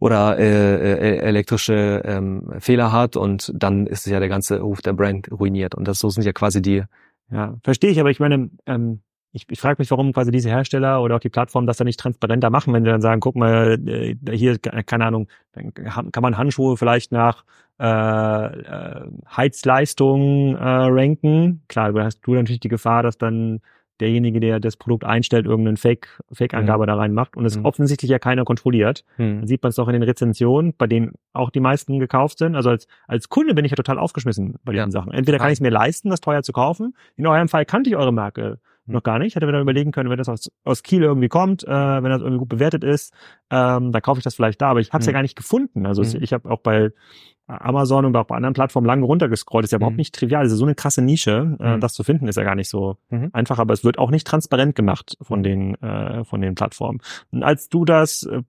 [0.00, 4.94] oder äh, äh, elektrische ähm, Fehler hat und dann ist ja der ganze Ruf der
[4.94, 5.74] Brand ruiniert.
[5.74, 6.84] Und das so sind ja quasi die.
[7.30, 9.00] Ja, verstehe ich, aber ich meine, ähm,
[9.32, 12.00] ich, ich frage mich, warum quasi diese Hersteller oder auch die Plattformen das dann nicht
[12.00, 16.38] transparenter machen, wenn sie dann sagen, guck mal, äh, hier, keine Ahnung, dann kann man
[16.38, 17.44] Handschuhe vielleicht nach
[17.80, 21.62] äh, äh, Heizleistung äh, ranken.
[21.68, 23.60] Klar, du hast du natürlich die Gefahr, dass dann
[24.00, 26.86] derjenige, der das Produkt einstellt, irgendeinen Fake, Fake-Angabe mhm.
[26.88, 27.64] da rein macht und es mhm.
[27.64, 29.04] offensichtlich ja keiner kontrolliert.
[29.18, 29.40] Mhm.
[29.40, 32.56] Dann sieht man es doch in den Rezensionen, bei denen auch die meisten gekauft sind.
[32.56, 34.90] Also als, als Kunde bin ich ja total aufgeschmissen bei diesen ja.
[34.90, 35.12] Sachen.
[35.12, 36.94] Entweder kann ich es mir leisten, das teuer zu kaufen.
[37.16, 38.94] In eurem Fall kannte ich eure Marke mhm.
[38.94, 39.36] noch gar nicht.
[39.36, 42.20] Hätte mir dann überlegen können, wenn das aus, aus Kiel irgendwie kommt, äh, wenn das
[42.20, 43.12] irgendwie gut bewertet ist,
[43.50, 44.70] ähm, dann kaufe ich das vielleicht da.
[44.70, 45.10] Aber ich habe es mhm.
[45.10, 45.86] ja gar nicht gefunden.
[45.86, 46.22] Also mhm.
[46.22, 46.90] ich habe auch bei
[47.58, 49.64] Amazon und auch bei anderen Plattformen lange runtergescrollt.
[49.64, 50.00] Ist ja überhaupt mhm.
[50.00, 50.44] nicht trivial.
[50.44, 51.56] Das ist so eine krasse Nische.
[51.60, 51.80] Äh, mhm.
[51.80, 53.30] Das zu finden ist ja gar nicht so mhm.
[53.32, 57.00] einfach, aber es wird auch nicht transparent gemacht von den, äh, von den Plattformen.
[57.30, 58.42] Und als du das äh,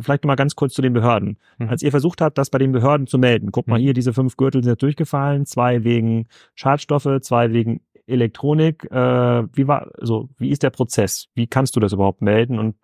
[0.00, 1.38] vielleicht mal ganz kurz zu den Behörden.
[1.58, 1.68] Mhm.
[1.68, 3.82] Als ihr versucht habt, das bei den Behörden zu melden, guck mal mhm.
[3.82, 8.90] hier, diese fünf Gürtel sind durchgefallen, zwei wegen Schadstoffe, zwei wegen Elektronik.
[8.90, 11.28] Äh, wie war, so, wie ist der Prozess?
[11.34, 12.76] Wie kannst du das überhaupt melden und,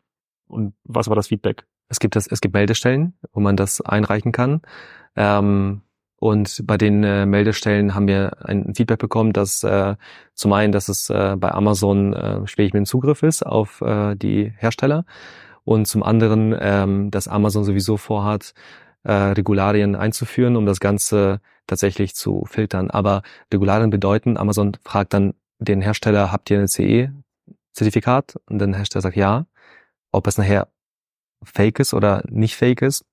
[0.46, 1.66] und was war das Feedback?
[1.88, 4.60] Es gibt das, es gibt Meldestellen, wo man das einreichen kann.
[5.16, 5.82] Ähm,
[6.20, 9.94] und bei den äh, Meldestellen haben wir ein Feedback bekommen, dass äh,
[10.34, 14.16] zum einen, dass es äh, bei Amazon äh, schwierig mit dem Zugriff ist auf äh,
[14.16, 15.04] die Hersteller
[15.64, 18.52] und zum anderen, ähm, dass Amazon sowieso vorhat,
[19.04, 22.90] äh, Regularien einzuführen, um das Ganze tatsächlich zu filtern.
[22.90, 28.36] Aber Regularien bedeuten, Amazon fragt dann den Hersteller, habt ihr eine CE-Zertifikat?
[28.46, 29.46] Und dann der Hersteller sagt ja.
[30.10, 30.68] Ob es nachher
[31.44, 33.04] fake ist oder nicht fake ist,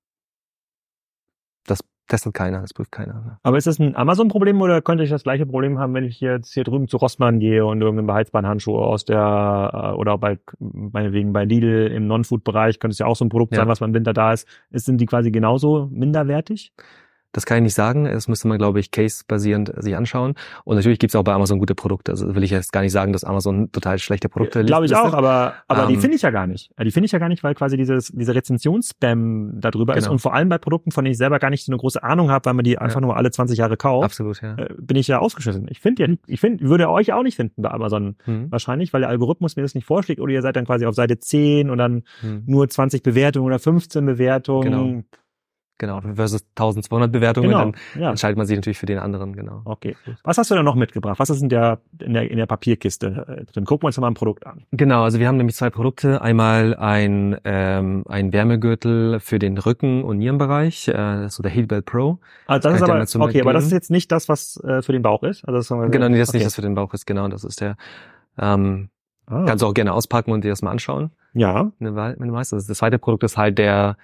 [2.08, 3.39] das keiner, das prüft keiner.
[3.41, 6.53] Aber ist das ein Amazon-Problem oder könnte ich das gleiche Problem haben, wenn ich jetzt
[6.53, 11.45] hier drüben zu Rossmann gehe und irgendeinen Beheizbahnhandschuh aus der, äh, oder bei, meinetwegen bei
[11.45, 13.60] Lidl im Non-Food-Bereich, könnte es ja auch so ein Produkt ja.
[13.60, 14.47] sein, was beim Winter da ist.
[14.70, 14.86] ist.
[14.86, 16.74] Sind die quasi genauso minderwertig?
[17.36, 18.05] Das kann ich nicht sagen.
[18.05, 20.36] Das müsste man, glaube ich, case-basierend sich anschauen.
[20.63, 22.13] Und natürlich gibt es auch bei Amazon gute Produkte.
[22.13, 24.69] Also will ich jetzt gar nicht sagen, dass Amazon total schlechte Produkte liest.
[24.69, 26.71] Glaube ich auch, aber, aber ähm, die finde ich ja gar nicht.
[26.81, 30.05] Die finde ich ja gar nicht, weil quasi dieses, diese Rezensionsspam darüber genau.
[30.05, 30.09] ist.
[30.09, 32.31] Und vor allem bei Produkten, von denen ich selber gar nicht so eine große Ahnung
[32.31, 33.05] habe, weil man die einfach ja.
[33.05, 34.05] nur alle 20 Jahre kauft.
[34.05, 34.55] Absolut, ja.
[34.55, 35.67] Äh, bin ich ja ausgeschissen.
[35.69, 38.49] Ich finde ja, ich finde, würde euch auch nicht finden bei Amazon hm.
[38.49, 41.19] wahrscheinlich, weil der Algorithmus mir das nicht vorschlägt oder ihr seid dann quasi auf Seite
[41.19, 42.43] 10 und dann hm.
[42.45, 44.61] nur 20 Bewertungen oder 15 Bewertungen.
[44.61, 45.03] Genau.
[45.78, 48.09] Genau, versus 1200 Bewertungen, genau, dann ja.
[48.09, 49.61] entscheidet man sich natürlich für den anderen, genau.
[49.65, 49.97] Okay.
[50.23, 51.19] Was hast du da noch mitgebracht?
[51.19, 53.65] Was ist in der, in der, in der Papierkiste äh, drin?
[53.65, 54.63] Gucken wir uns mal ein Produkt an.
[54.71, 56.21] Genau, also wir haben nämlich zwei Produkte.
[56.21, 62.19] Einmal ein, ähm, ein Wärmegürtel für den Rücken- und Nierenbereich, äh, so der Heatbelt Pro.
[62.47, 63.41] Also das ist aber, okay, mitgeben.
[63.41, 65.43] aber das ist jetzt nicht das, was äh, für den Bauch ist?
[65.45, 67.43] Also das ist genau, nee, das ist nicht das für den Bauch ist, genau, das
[67.43, 67.76] ist der,
[68.38, 68.88] ähm,
[69.28, 69.43] ah.
[69.45, 71.11] kannst du auch gerne auspacken und dir das mal anschauen.
[71.34, 71.69] Ja.
[71.80, 73.97] Das zweite Produkt ist halt der,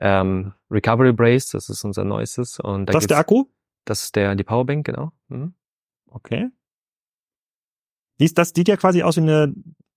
[0.00, 2.60] ähm, Recovery Brace, das ist unser neuestes.
[2.60, 3.46] Und da das ist der Akku?
[3.84, 5.12] Das ist der, die Powerbank, genau.
[5.28, 5.54] Mhm.
[6.10, 6.48] Okay.
[8.20, 9.54] Die das sieht ja quasi aus wie eine,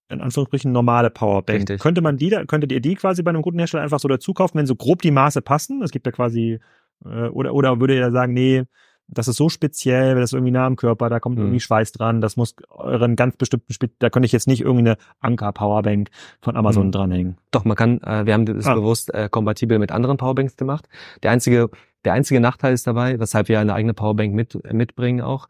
[0.09, 1.59] in Anführungsstrichen, normale Powerbank.
[1.59, 1.81] Richtig.
[1.81, 4.33] Könnte man die da, könntet ihr die quasi bei einem guten Hersteller einfach so dazu
[4.33, 5.81] kaufen, wenn so grob die Maße passen?
[5.81, 6.59] Es gibt ja quasi,
[7.05, 8.63] äh, oder, oder würde ihr sagen, nee,
[9.11, 11.43] das ist so speziell, das ist irgendwie nah am Körper, da kommt mhm.
[11.43, 14.97] irgendwie Schweiß dran, das muss euren ganz bestimmten, Spe da könnte ich jetzt nicht irgendeine
[15.19, 16.09] Anker-Powerbank
[16.41, 16.91] von Amazon mhm.
[16.91, 17.37] dranhängen.
[17.51, 18.73] Doch, man kann, äh, wir haben das ah.
[18.73, 20.87] bewusst äh, kompatibel mit anderen Powerbanks gemacht.
[21.23, 21.69] Der einzige,
[22.05, 25.47] der einzige Nachteil ist dabei, weshalb wir eine eigene Powerbank mit, äh, mitbringen auch,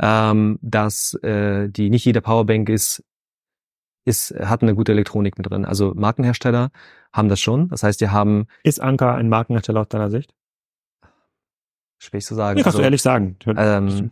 [0.00, 3.04] ähm, dass äh, die nicht jede Powerbank ist
[4.04, 5.66] ist, hat eine gute Elektronik mit drin.
[5.66, 6.70] Also Markenhersteller
[7.12, 7.68] haben das schon.
[7.68, 8.46] Das heißt, die haben.
[8.64, 10.34] Ist Anker ein Markenhersteller aus deiner Sicht?
[11.98, 12.58] Schwierig zu sagen.
[12.58, 13.36] Ja, kannst also, du ehrlich sagen.
[13.46, 14.10] Ähm,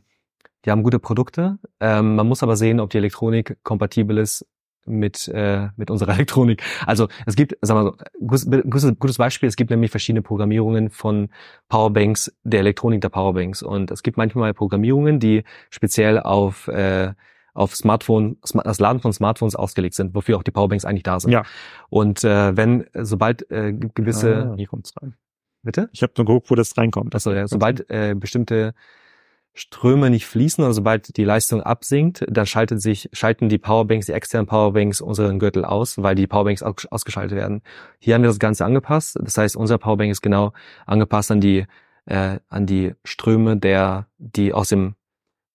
[0.64, 1.58] die haben gute Produkte.
[1.80, 4.46] Ähm, man muss aber sehen, ob die Elektronik kompatibel ist
[4.84, 6.62] mit äh, mit unserer Elektronik.
[6.86, 7.94] Also es gibt, sagen wir
[8.40, 9.48] so, gutes, gutes Beispiel.
[9.48, 11.28] Es gibt nämlich verschiedene Programmierungen von
[11.68, 13.62] Powerbanks, der Elektronik der Powerbanks.
[13.62, 17.12] Und es gibt manchmal Programmierungen, die speziell auf äh,
[17.54, 21.32] auf Smartphone, das Laden von Smartphones ausgelegt sind, wofür auch die Powerbanks eigentlich da sind.
[21.32, 21.42] Ja.
[21.88, 25.14] Und äh, wenn sobald äh, gewisse, ah, hier kommt's rein.
[25.66, 25.90] Bitte?
[25.92, 27.12] Ich habe nur geguckt, wo das reinkommt.
[27.12, 28.72] Also ja, sobald äh, bestimmte
[29.52, 34.12] Ströme nicht fließen oder sobald die Leistung absinkt, dann schaltet sich, schalten die Powerbanks, die
[34.12, 37.62] externen Powerbanks unseren Gürtel aus, weil die Powerbanks ausgeschaltet werden.
[37.98, 39.18] Hier haben wir das Ganze angepasst.
[39.20, 40.52] Das heißt, unser Powerbank ist genau
[40.86, 41.66] angepasst an die,
[42.04, 44.94] äh, an die Ströme der, die aus dem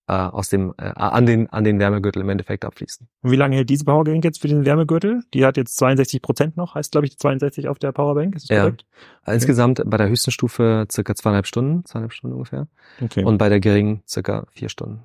[0.08, 3.08] äh, aus dem äh, an den an den Wärmegürtel im Endeffekt abfließen.
[3.22, 5.22] Und wie lange hält diese Powerbank jetzt für den Wärmegürtel?
[5.34, 8.34] Die hat jetzt 62 Prozent noch, heißt glaube ich 62 auf der Powerbank.
[8.34, 8.62] Ist das ja.
[8.62, 8.84] korrekt?
[9.22, 9.34] Okay.
[9.34, 12.68] Insgesamt bei der höchsten Stufe circa zweieinhalb Stunden, zweieinhalb Stunden ungefähr.
[13.00, 13.24] Okay.
[13.24, 15.04] Und bei der geringen circa vier Stunden.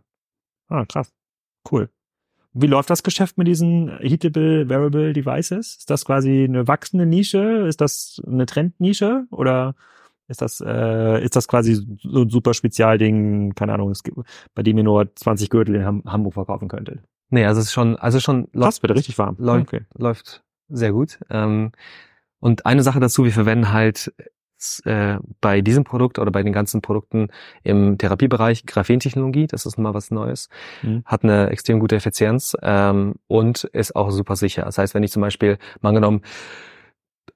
[0.68, 1.14] Ah krass,
[1.72, 1.90] cool.
[2.60, 5.78] Wie läuft das Geschäft mit diesen Heatable Wearable Devices?
[5.78, 7.68] Ist das quasi eine wachsende Nische?
[7.68, 9.76] Ist das eine Trendnische oder
[10.28, 14.18] ist das, äh, ist das quasi so ein super Spezialding, keine Ahnung, es gibt,
[14.54, 17.02] bei dem ihr nur 20 Gürtel in Ham Hamburg verkaufen könntet?
[17.30, 19.36] Nee, also es ist schon, also schon läuft, bitte richtig warm.
[19.40, 19.86] Läuft, okay.
[19.98, 21.20] läuft sehr gut.
[21.30, 21.72] Ähm,
[22.40, 24.14] und eine Sache dazu, wir verwenden halt
[24.86, 27.30] äh, bei diesem Produkt oder bei den ganzen Produkten
[27.64, 30.50] im Therapiebereich Graphentechnologie, das ist mal was Neues,
[30.82, 31.04] mhm.
[31.06, 34.64] hat eine extrem gute Effizienz ähm, und ist auch super sicher.
[34.64, 36.22] Das heißt, wenn ich zum Beispiel, mal angenommen,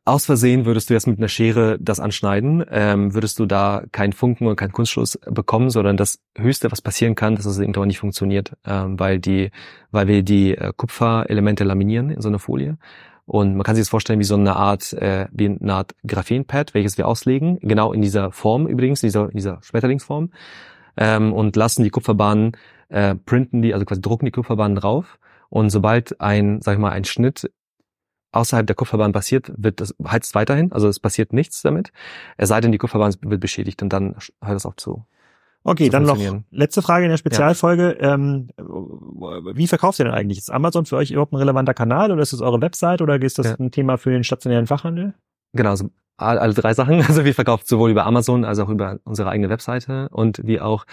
[0.04, 4.14] aus Versehen würdest du jetzt mit einer Schere das anschneiden, ähm, würdest du da keinen
[4.14, 7.99] Funken und keinen Kunstschluss bekommen, sondern das Höchste, was passieren kann, dass es irgendwann nicht
[7.99, 9.52] funktioniert, ähm, weil die,
[9.91, 12.78] weil wir die äh, Kupferelemente laminieren in so einer Folie.
[13.26, 16.74] Und man kann sich das vorstellen wie so eine Art, äh, wie eine Art Graphenpad,
[16.74, 20.32] welches wir auslegen, genau in dieser Form übrigens, in dieser, in dieser Schmetterlingsform,
[20.97, 22.58] ähm, und lassen die Kupferbahnen,
[22.89, 25.20] äh, printen die, also quasi drucken die Kupferbahnen drauf.
[25.49, 27.52] Und sobald ein, sag ich mal, ein Schnitt
[28.32, 31.91] außerhalb der Kupferbahn passiert, wird das heizt weiterhin, also es passiert nichts damit.
[32.38, 35.05] Es sei denn, die Kupferbahn wird beschädigt und dann hört es auf zu.
[35.63, 36.17] Okay, dann noch
[36.49, 37.97] letzte Frage in der Spezialfolge.
[38.01, 38.15] Ja.
[38.15, 40.39] Ähm, wie verkauft ihr denn eigentlich?
[40.39, 43.38] Ist Amazon für euch überhaupt ein relevanter Kanal oder ist es eure Website oder ist
[43.38, 43.55] das ja.
[43.59, 45.13] ein Thema für den stationären Fachhandel?
[45.53, 47.03] Genau, also alle drei Sachen.
[47.07, 50.86] Also wir verkaufen sowohl über Amazon als auch über unsere eigene Webseite und wie auch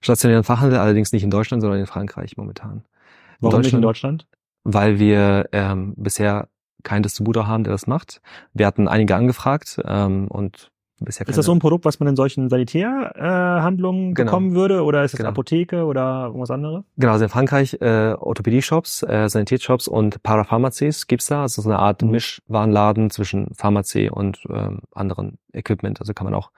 [0.00, 2.84] stationären Fachhandel, allerdings nicht in Deutschland, sondern in Frankreich momentan.
[3.40, 4.26] Warum nicht in Deutschland?
[4.62, 6.48] Weil wir ähm, bisher
[6.84, 8.20] keinen Distributor haben, der das macht.
[8.52, 10.70] Wir hatten einige angefragt ähm, und
[11.00, 14.30] bisher Ist das so ein Produkt, was man in solchen Sanitärhandlungen äh, genau.
[14.30, 15.30] bekommen würde oder ist es genau.
[15.30, 16.84] Apotheke oder irgendwas anderes?
[16.96, 21.42] Genau, also in Frankreich äh, Orthopädie-Shops, äh, Sanitätsshops und Parapharmacies gibt's da.
[21.42, 22.10] Also so eine Art mhm.
[22.10, 26.00] Mischwarenladen zwischen Pharmazie und ähm, anderen Equipment.
[26.00, 26.50] Also kann man auch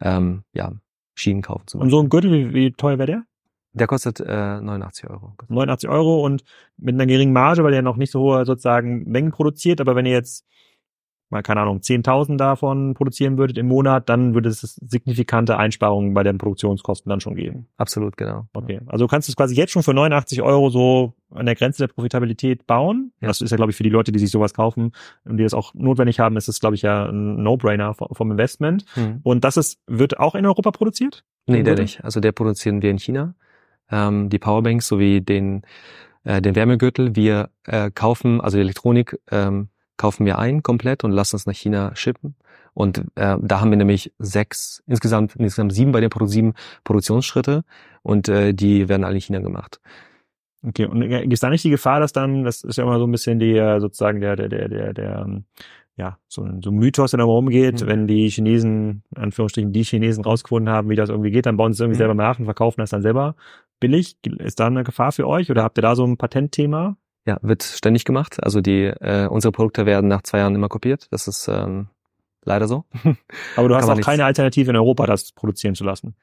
[0.00, 0.72] ähm, ja,
[1.14, 1.66] Schienen kaufen.
[1.66, 3.22] Zum und so ein Gürtel, wie, wie teuer wäre der?
[3.74, 5.34] Der kostet äh, 89 Euro.
[5.48, 6.44] 89 Euro und
[6.76, 9.80] mit einer geringen Marge, weil der noch nicht so hohe sozusagen Mengen produziert.
[9.80, 10.46] Aber wenn ihr jetzt
[11.32, 16.22] mal keine Ahnung 10.000 davon produzieren würdet im Monat, dann würde es signifikante Einsparungen bei
[16.22, 17.66] den Produktionskosten dann schon geben.
[17.78, 18.46] Absolut, genau.
[18.52, 21.86] Okay, also du kannst es quasi jetzt schon für 89 Euro so an der Grenze
[21.86, 23.12] der Profitabilität bauen.
[23.20, 23.28] Ja.
[23.28, 24.92] Das ist ja, glaube ich, für die Leute, die sich sowas kaufen
[25.24, 28.84] und die das auch notwendig haben, ist es, glaube ich, ja ein No-Brainer vom Investment.
[28.94, 29.20] Hm.
[29.22, 31.24] Und das ist, wird auch in Europa produziert?
[31.46, 32.04] Nee, der nicht.
[32.04, 33.34] Also der produzieren wir in China.
[33.90, 35.62] Ähm, die Powerbanks sowie den,
[36.24, 37.16] äh, den Wärmegürtel.
[37.16, 41.54] Wir äh, kaufen, also die Elektronik, ähm, kaufen wir ein komplett und lassen es nach
[41.54, 42.34] China shippen.
[42.74, 46.54] Und äh, da haben wir nämlich sechs, insgesamt, insgesamt sieben bei den Produ sieben
[46.84, 47.64] Produktionsschritte
[48.02, 49.80] und äh, die werden alle in China gemacht.
[50.66, 52.98] Okay, und äh, gibt es da nicht die Gefahr, dass dann, das ist ja immer
[52.98, 55.44] so ein bisschen die, äh, sozusagen der, der, der, der, der ähm,
[55.96, 57.86] ja, so ein, so ein Mythos, der da rumgeht, mhm.
[57.86, 61.72] wenn die Chinesen, in Anführungsstrichen, die Chinesen rausgefunden haben, wie das irgendwie geht, dann bauen
[61.72, 61.98] sie es irgendwie mhm.
[61.98, 63.34] selber nach und verkaufen das dann selber
[63.82, 64.16] billig.
[64.38, 66.96] Ist da eine Gefahr für euch oder habt ihr da so ein Patentthema?
[67.26, 68.42] Ja, wird ständig gemacht.
[68.42, 71.08] Also die äh, unsere Produkte werden nach zwei Jahren immer kopiert.
[71.10, 71.88] Das ist ähm,
[72.44, 72.84] leider so.
[73.56, 76.14] Aber du hast auch keine Alternative in Europa, das produzieren zu lassen.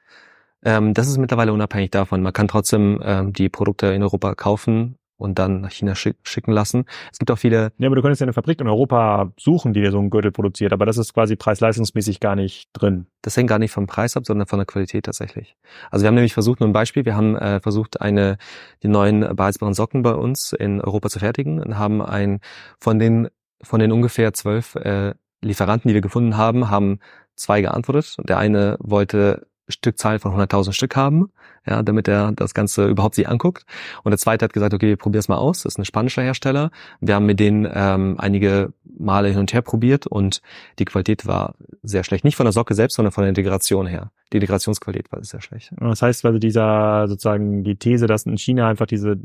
[0.62, 2.22] Ähm, das ist mittlerweile unabhängig davon.
[2.22, 6.52] Man kann trotzdem ähm, die Produkte in Europa kaufen und dann nach China schick, schicken
[6.52, 6.84] lassen.
[7.12, 7.72] Es gibt auch viele.
[7.78, 10.32] Ja, aber du könntest ja eine Fabrik in Europa suchen, die dir so einen Gürtel
[10.32, 13.06] produziert, aber das ist quasi preis-leistungsmäßig gar nicht drin.
[13.22, 15.56] Das hängt gar nicht vom Preis ab, sondern von der Qualität tatsächlich.
[15.90, 18.38] Also wir haben nämlich versucht, nur ein Beispiel, wir haben äh, versucht, eine
[18.82, 22.40] die neuen beheizbaren Socken bei uns in Europa zu fertigen und haben ein
[22.78, 23.28] von den
[23.62, 25.12] von den ungefähr zwölf äh,
[25.42, 26.98] Lieferanten, die wir gefunden haben, haben
[27.34, 28.16] zwei geantwortet.
[28.26, 31.30] Der eine wollte Stückzahl von 100.000 Stück haben,
[31.66, 33.64] ja, damit er das Ganze überhaupt sich anguckt.
[34.02, 35.62] Und der zweite hat gesagt, okay, wir probieren es mal aus.
[35.62, 36.70] Das ist ein spanischer Hersteller.
[37.00, 40.42] Wir haben mit denen ähm, einige Male hin und her probiert und
[40.78, 42.24] die Qualität war sehr schlecht.
[42.24, 44.10] Nicht von der Socke selbst, sondern von der Integration her.
[44.32, 45.72] Die Integrationsqualität war sehr schlecht.
[45.76, 49.16] Das heißt, also dieser sozusagen die These, dass in China einfach diese,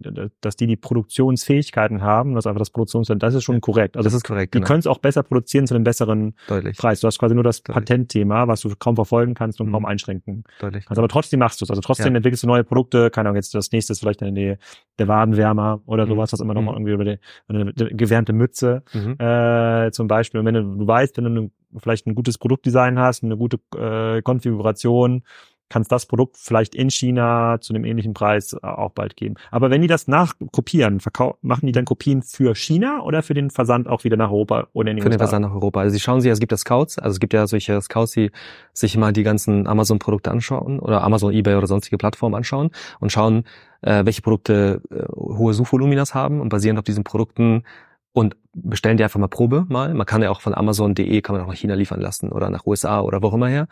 [0.41, 3.97] dass die die Produktionsfähigkeiten haben, dass einfach das Produktionsland, das ist schon korrekt.
[3.97, 4.55] Also das ist korrekt.
[4.55, 4.67] Die genau.
[4.67, 6.77] können es auch besser produzieren zu einem besseren Deutlich.
[6.77, 7.01] Preis.
[7.01, 7.75] Du hast quasi nur das Deutlich.
[7.75, 9.73] Patentthema, was du kaum verfolgen kannst und mhm.
[9.73, 10.43] kaum einschränken.
[10.59, 10.85] Deutlich.
[10.89, 11.69] Also aber trotzdem machst du es.
[11.69, 12.19] Also trotzdem ja.
[12.25, 13.09] Entwickelst du neue Produkte.
[13.09, 14.57] Keine Ahnung, jetzt das nächste ist vielleicht in der
[14.97, 16.11] der Wadenwärmer oder mhm.
[16.11, 16.87] sowas, was immer noch mal mhm.
[16.87, 19.17] irgendwie über die, eine gewärmte Mütze mhm.
[19.19, 20.39] äh, zum Beispiel.
[20.39, 24.21] Und wenn du, du weißt, wenn du vielleicht ein gutes Produktdesign hast, eine gute äh,
[24.21, 25.23] Konfiguration,
[25.69, 29.35] kannst das Produkt vielleicht in China zu einem ähnlichen Preis äh, auch bald geben.
[29.51, 30.99] Aber wenn die das nachkopieren,
[31.41, 34.91] machen die dann Kopien für China oder für den Versand auch wieder nach Europa oder
[34.91, 35.81] in die Für den Versand nach Europa.
[35.81, 38.31] Also sie schauen sich, es gibt ja Scouts, also es gibt ja solche Scouts, die
[38.73, 43.43] sich mal die ganzen Amazon-Produkte anschauen oder Amazon, Ebay oder sonstige Plattformen anschauen und schauen,
[43.81, 47.63] äh, welche Produkte äh, hohe Suchvoluminas haben und basierend auf diesen Produkten
[48.13, 49.93] und bestellen die einfach mal Probe mal.
[49.93, 52.65] Man kann ja auch von Amazon.de kann man auch nach China liefern lassen oder nach
[52.65, 53.67] USA oder wo immer her.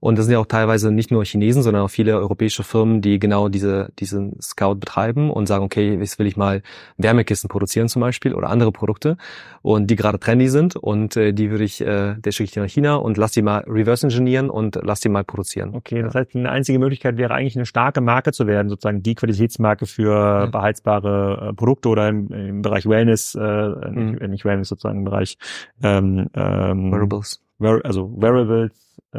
[0.00, 3.18] Und das sind ja auch teilweise nicht nur Chinesen, sondern auch viele europäische Firmen, die
[3.18, 6.62] genau diese, diesen Scout betreiben und sagen, okay, jetzt will ich mal
[6.96, 9.16] Wärmekisten produzieren zum Beispiel oder andere Produkte
[9.60, 12.68] und die gerade trendy sind und äh, die würde ich, äh, der schicke ich nach
[12.68, 15.72] China und lass die mal reverse engineeren und lass die mal produzieren.
[15.74, 19.14] Okay, das heißt, eine einzige Möglichkeit wäre eigentlich eine starke Marke zu werden, sozusagen die
[19.14, 24.68] Qualitätsmarke für beheizbare äh, Produkte oder im, im Bereich Wellness, äh, mhm äh, nicht Wellness
[24.68, 25.38] sozusagen im Bereich
[25.82, 27.40] ähm, ähm, Wearables.
[27.58, 28.72] also Wearables
[29.12, 29.18] äh,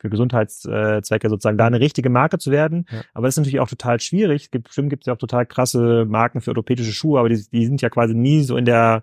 [0.00, 2.86] für Gesundheitszwecke sozusagen da eine richtige Marke zu werden.
[2.90, 3.02] Ja.
[3.12, 4.44] Aber das ist natürlich auch total schwierig.
[4.44, 7.44] Es gibt, bestimmt gibt es ja auch total krasse Marken für orthopädische Schuhe, aber die,
[7.52, 9.02] die sind ja quasi nie so in der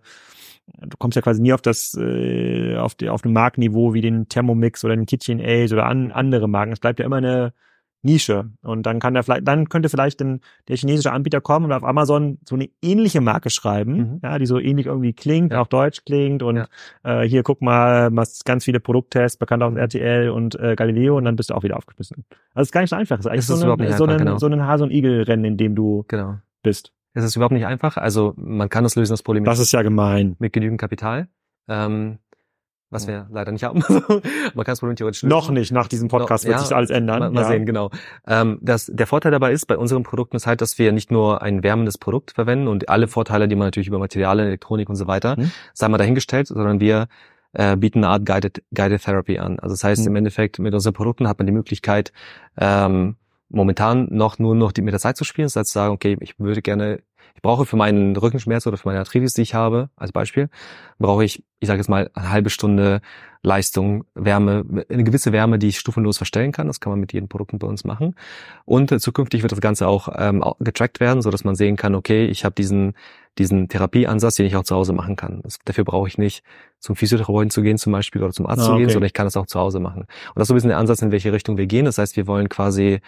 [0.82, 4.28] du kommst ja quasi nie auf das äh, auf die auf einem Markenniveau wie den
[4.28, 6.74] Thermomix oder den Kitchen Aid oder an, andere Marken.
[6.74, 7.54] Es bleibt ja immer eine
[8.08, 8.50] Nische.
[8.62, 11.84] Und dann kann der vielleicht, dann könnte vielleicht ein, der chinesische Anbieter kommen und auf
[11.84, 14.20] Amazon so eine ähnliche Marke schreiben, mhm.
[14.24, 15.62] ja, die so ähnlich irgendwie klingt, ja.
[15.62, 16.68] auch deutsch klingt und ja.
[17.04, 21.26] äh, hier guck mal, machst ganz viele Produkttests, bekannt aus RTL und äh, Galileo und
[21.26, 22.26] dann bist du auch wieder aufgeschmissen.
[22.54, 23.20] Also es ist gar nicht so einfach.
[23.20, 23.60] Es ist eigentlich ist so, ein,
[23.98, 24.38] so, ein, genau.
[24.38, 26.38] so ein Hase- und Igel-Rennen, in dem du genau.
[26.64, 26.94] bist.
[27.14, 27.98] Es ist überhaupt nicht einfach.
[27.98, 29.44] Also man kann das lösen, das Problem.
[29.44, 30.36] Das ist ja gemein.
[30.40, 31.28] Mit genügend Kapital.
[31.68, 32.20] Ähm,
[32.90, 33.84] was wir leider nicht haben.
[34.56, 35.30] Man kann es Problem theoretisch lösen.
[35.30, 37.20] Noch nicht, nach diesem Podcast no, wird ja, sich alles ändern.
[37.20, 37.48] Mal, mal ja.
[37.48, 37.90] sehen, genau.
[38.26, 41.42] Ähm, das, der Vorteil dabei ist, bei unseren Produkten ist halt, dass wir nicht nur
[41.42, 45.08] ein wärmendes Produkt verwenden und alle Vorteile, die man natürlich über Materialien, Elektronik und so
[45.08, 45.52] weiter, hm?
[45.74, 47.08] sei mal dahingestellt, sondern wir
[47.54, 49.60] äh, bieten eine Art Guided, Guided Therapy an.
[49.60, 50.08] Also das heißt, mhm.
[50.08, 52.12] im Endeffekt mit unseren Produkten hat man die Möglichkeit,
[52.58, 53.16] ähm,
[53.50, 55.46] momentan noch nur noch die, mit der Zeit zu spielen.
[55.48, 57.02] Das heißt, zu sagen, okay, ich würde gerne
[57.38, 60.50] ich brauche für meinen Rückenschmerz oder für meine Arthritis, die ich habe, als Beispiel,
[60.98, 63.02] brauche ich, ich sage jetzt mal, eine halbe Stunde
[63.44, 66.66] Leistung, Wärme, eine gewisse Wärme, die ich stufenlos verstellen kann.
[66.66, 68.16] Das kann man mit jedem Produkt bei uns machen.
[68.66, 71.94] Und äh, zukünftig wird das Ganze auch ähm, getrackt werden, so dass man sehen kann,
[71.94, 72.96] okay, ich habe diesen
[73.38, 75.42] diesen Therapieansatz, den ich auch zu Hause machen kann.
[75.44, 76.44] Das, dafür brauche ich nicht
[76.80, 78.94] zum Physiotherapeuten zu gehen zum Beispiel oder zum Arzt ah, zu gehen, okay.
[78.94, 80.02] sondern ich kann das auch zu Hause machen.
[80.02, 81.86] Und das ist so ein bisschen der Ansatz, in welche Richtung wir gehen.
[81.86, 83.00] Das heißt, wir wollen quasi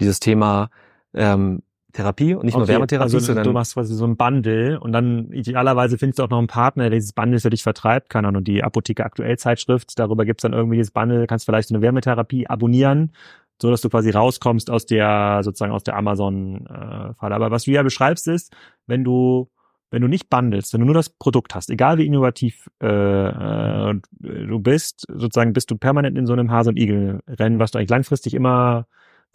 [0.00, 0.70] dieses Thema
[1.14, 1.62] ähm,
[1.96, 4.92] Therapie und nicht okay, nur Wärmetherapie, also sondern du machst quasi so ein Bundle und
[4.92, 8.28] dann idealerweise findest du auch noch einen Partner, der dieses Bundle für dich vertreibt, keine
[8.28, 11.82] Ahnung, die Apotheke aktuell Zeitschrift, darüber gibt's dann irgendwie dieses Bundle, kannst vielleicht so eine
[11.82, 13.12] Wärmetherapie abonnieren,
[13.60, 17.14] so dass du quasi rauskommst aus der sozusagen aus der Amazon äh.
[17.18, 18.54] Aber was du ja beschreibst ist,
[18.86, 19.48] wenn du
[19.90, 24.00] wenn du nicht bundelst, wenn du nur das Produkt hast, egal wie innovativ äh, äh,
[24.20, 27.90] du bist, sozusagen bist du permanent in so einem Hase- und Igel-Rennen, was du eigentlich
[27.90, 28.86] langfristig immer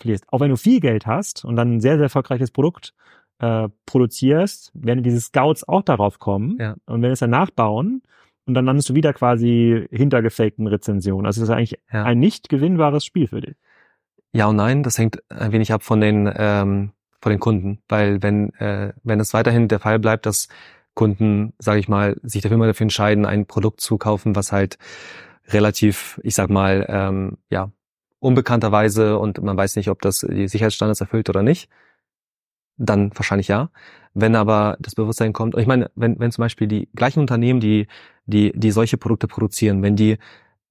[0.02, 0.26] verlierst.
[0.30, 2.94] Auch wenn du viel Geld hast und dann ein sehr, sehr erfolgreiches Produkt
[3.40, 6.76] äh, produzierst, werden diese Scouts auch darauf kommen ja.
[6.86, 8.04] und werden es dann nachbauen
[8.46, 11.26] und dann landest du wieder quasi hinter gefakten Rezensionen.
[11.26, 12.04] Also das ist eigentlich ja.
[12.04, 13.56] ein nicht gewinnbares Spiel für dich.
[14.34, 18.24] Ja und nein, das hängt ein wenig ab von den ähm, von den Kunden, weil
[18.24, 20.48] wenn äh, wenn es weiterhin der Fall bleibt, dass
[20.94, 24.78] Kunden, sage ich mal, sich dafür immer dafür entscheiden, ein Produkt zu kaufen, was halt
[25.48, 27.72] relativ, ich sag mal, ähm, ja
[28.22, 31.70] unbekannterweise und man weiß nicht, ob das die Sicherheitsstandards erfüllt oder nicht,
[32.78, 33.72] dann wahrscheinlich ja.
[34.14, 37.88] Wenn aber das Bewusstsein kommt, ich meine, wenn, wenn zum Beispiel die gleichen Unternehmen, die,
[38.26, 40.18] die, die solche Produkte produzieren, wenn die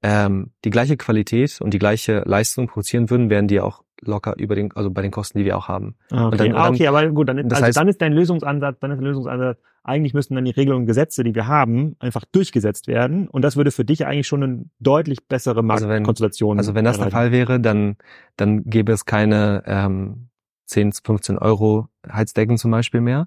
[0.03, 4.55] ähm, die gleiche Qualität und die gleiche Leistung produzieren würden, wären die auch locker über
[4.55, 5.97] den, also bei den Kosten, die wir auch haben.
[6.11, 8.93] Ah, okay, dann, ah, okay aber gut, dann, also heißt, dann ist dein Lösungsansatz, dann
[8.93, 12.87] ist der Lösungsansatz, eigentlich müssten dann die Regelungen und Gesetze, die wir haben, einfach durchgesetzt
[12.87, 13.29] werden.
[13.29, 16.59] Und das würde für dich eigentlich schon eine deutlich bessere Marktkonstellation.
[16.59, 17.11] Also wenn, also wenn das erreichen.
[17.11, 17.97] der Fall wäre, dann,
[18.37, 20.29] dann gäbe es keine ähm,
[20.67, 23.27] 10, 15 Euro Heizdecken zum Beispiel mehr.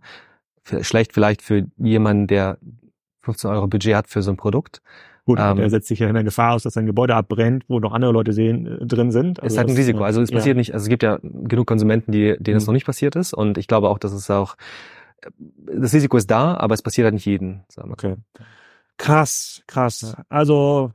[0.82, 2.58] Schlecht vielleicht für jemanden, der
[3.24, 4.82] 15 Euro Budget hat für so ein Produkt.
[5.26, 7.80] Gut, ähm, der setzt sich ja in der Gefahr aus, dass sein Gebäude abbrennt, wo
[7.80, 9.42] noch andere Leute sehen, äh, drin sind.
[9.42, 10.04] Also ist halt ein Risiko.
[10.04, 10.38] Also es ja.
[10.38, 12.68] passiert nicht, also es gibt ja genug Konsumenten, die, denen es mhm.
[12.68, 13.34] noch nicht passiert ist.
[13.34, 14.56] Und ich glaube auch, dass es auch,
[15.38, 17.64] das Risiko ist da, aber es passiert halt nicht jeden.
[17.78, 18.16] Okay.
[18.98, 20.16] Krass, krass.
[20.30, 20.92] Also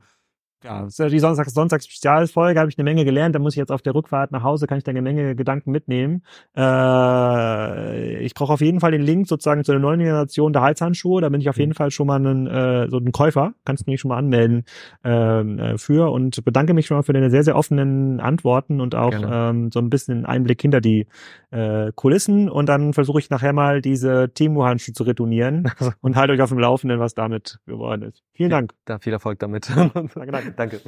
[0.63, 3.33] ja, das ist die Sonntags Sonntags-Spezialfolge, habe ich eine Menge gelernt.
[3.33, 5.71] Da muss ich jetzt auf der Rückfahrt nach Hause, kann ich da eine Menge Gedanken
[5.71, 6.23] mitnehmen.
[6.55, 11.21] Äh, ich brauche auf jeden Fall den Link sozusagen zu der neuen Generation der Halshandschuhe.
[11.21, 11.75] Da bin ich auf jeden mhm.
[11.75, 13.53] Fall schon mal ein, äh, so ein Käufer.
[13.63, 14.65] Kannst du mich schon mal anmelden
[15.03, 18.95] ähm, äh, für und bedanke mich schon mal für deine sehr, sehr offenen Antworten und
[18.95, 21.07] auch ähm, so ein bisschen Einblick hinter die
[21.51, 22.49] äh, Kulissen.
[22.49, 26.59] Und dann versuche ich nachher mal diese Temu-Handschuhe zu retournieren und halte euch auf dem
[26.59, 28.23] Laufenden, was damit geworden ist.
[28.33, 28.73] Vielen Dank.
[28.85, 29.69] Da viel Erfolg damit.
[29.75, 30.48] danke, danke.
[30.55, 30.81] Danke.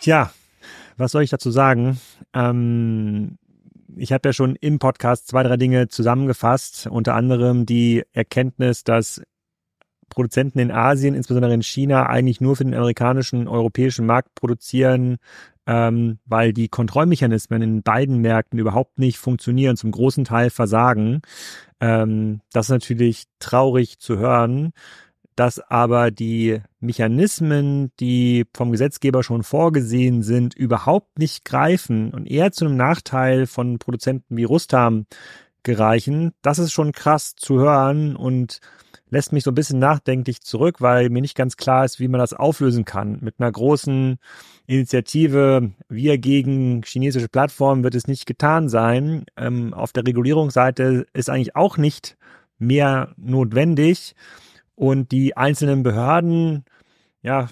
[0.00, 0.32] Tja,
[0.96, 2.00] was soll ich dazu sagen?
[2.34, 3.38] Ähm,
[3.96, 9.22] ich habe ja schon im Podcast zwei, drei Dinge zusammengefasst, unter anderem die Erkenntnis, dass
[10.08, 15.16] Produzenten in Asien, insbesondere in China, eigentlich nur für den amerikanischen, europäischen Markt produzieren,
[15.66, 21.22] ähm, weil die Kontrollmechanismen in beiden Märkten überhaupt nicht funktionieren, zum großen Teil versagen.
[21.80, 24.72] Ähm, das ist natürlich traurig zu hören
[25.42, 32.52] dass aber die Mechanismen, die vom Gesetzgeber schon vorgesehen sind, überhaupt nicht greifen und eher
[32.52, 35.06] zu einem Nachteil von Produzenten wie Rustam
[35.64, 36.30] gereichen.
[36.42, 38.60] Das ist schon krass zu hören und
[39.10, 42.20] lässt mich so ein bisschen nachdenklich zurück, weil mir nicht ganz klar ist, wie man
[42.20, 43.18] das auflösen kann.
[43.20, 44.18] Mit einer großen
[44.66, 49.24] Initiative, wir gegen chinesische Plattformen wird es nicht getan sein.
[49.36, 52.16] Ähm, auf der Regulierungsseite ist eigentlich auch nicht
[52.60, 54.14] mehr notwendig.
[54.82, 56.64] Und die einzelnen Behörden,
[57.22, 57.46] ja,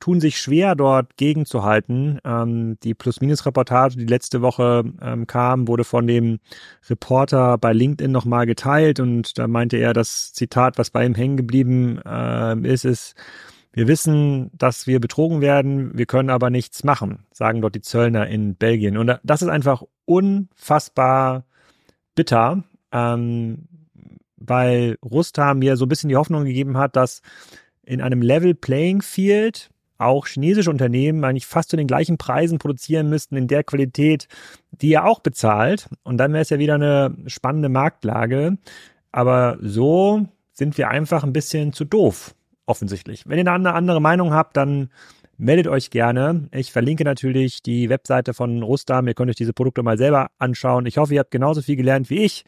[0.00, 2.20] tun sich schwer, dort gegenzuhalten.
[2.26, 6.40] Ähm, die Plus-Minus-Reportage, die letzte Woche ähm, kam, wurde von dem
[6.90, 11.38] Reporter bei LinkedIn nochmal geteilt und da meinte er, das Zitat, was bei ihm hängen
[11.38, 13.14] geblieben äh, ist, ist,
[13.72, 18.26] wir wissen, dass wir betrogen werden, wir können aber nichts machen, sagen dort die Zöllner
[18.26, 18.98] in Belgien.
[18.98, 21.46] Und das ist einfach unfassbar
[22.14, 22.62] bitter.
[22.92, 23.68] Ähm,
[24.36, 27.22] weil Rustam mir so ein bisschen die Hoffnung gegeben hat, dass
[27.84, 33.08] in einem Level Playing Field auch chinesische Unternehmen eigentlich fast zu den gleichen Preisen produzieren
[33.08, 34.28] müssten in der Qualität,
[34.72, 35.88] die er auch bezahlt.
[36.02, 38.58] Und dann wäre es ja wieder eine spannende Marktlage.
[39.12, 42.34] Aber so sind wir einfach ein bisschen zu doof,
[42.66, 43.28] offensichtlich.
[43.28, 44.90] Wenn ihr eine andere Meinung habt, dann
[45.36, 46.48] meldet euch gerne.
[46.52, 49.06] Ich verlinke natürlich die Webseite von Rustam.
[49.06, 50.86] Ihr könnt euch diese Produkte mal selber anschauen.
[50.86, 52.44] Ich hoffe, ihr habt genauso viel gelernt wie ich.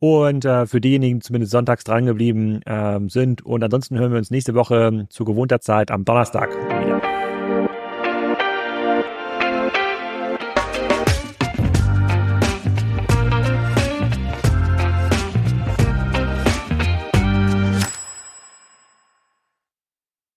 [0.00, 3.44] Und äh, für diejenigen, die zumindest sonntags drangeblieben äh, sind.
[3.44, 7.13] Und ansonsten hören wir uns nächste Woche zu gewohnter Zeit am Donnerstag wieder.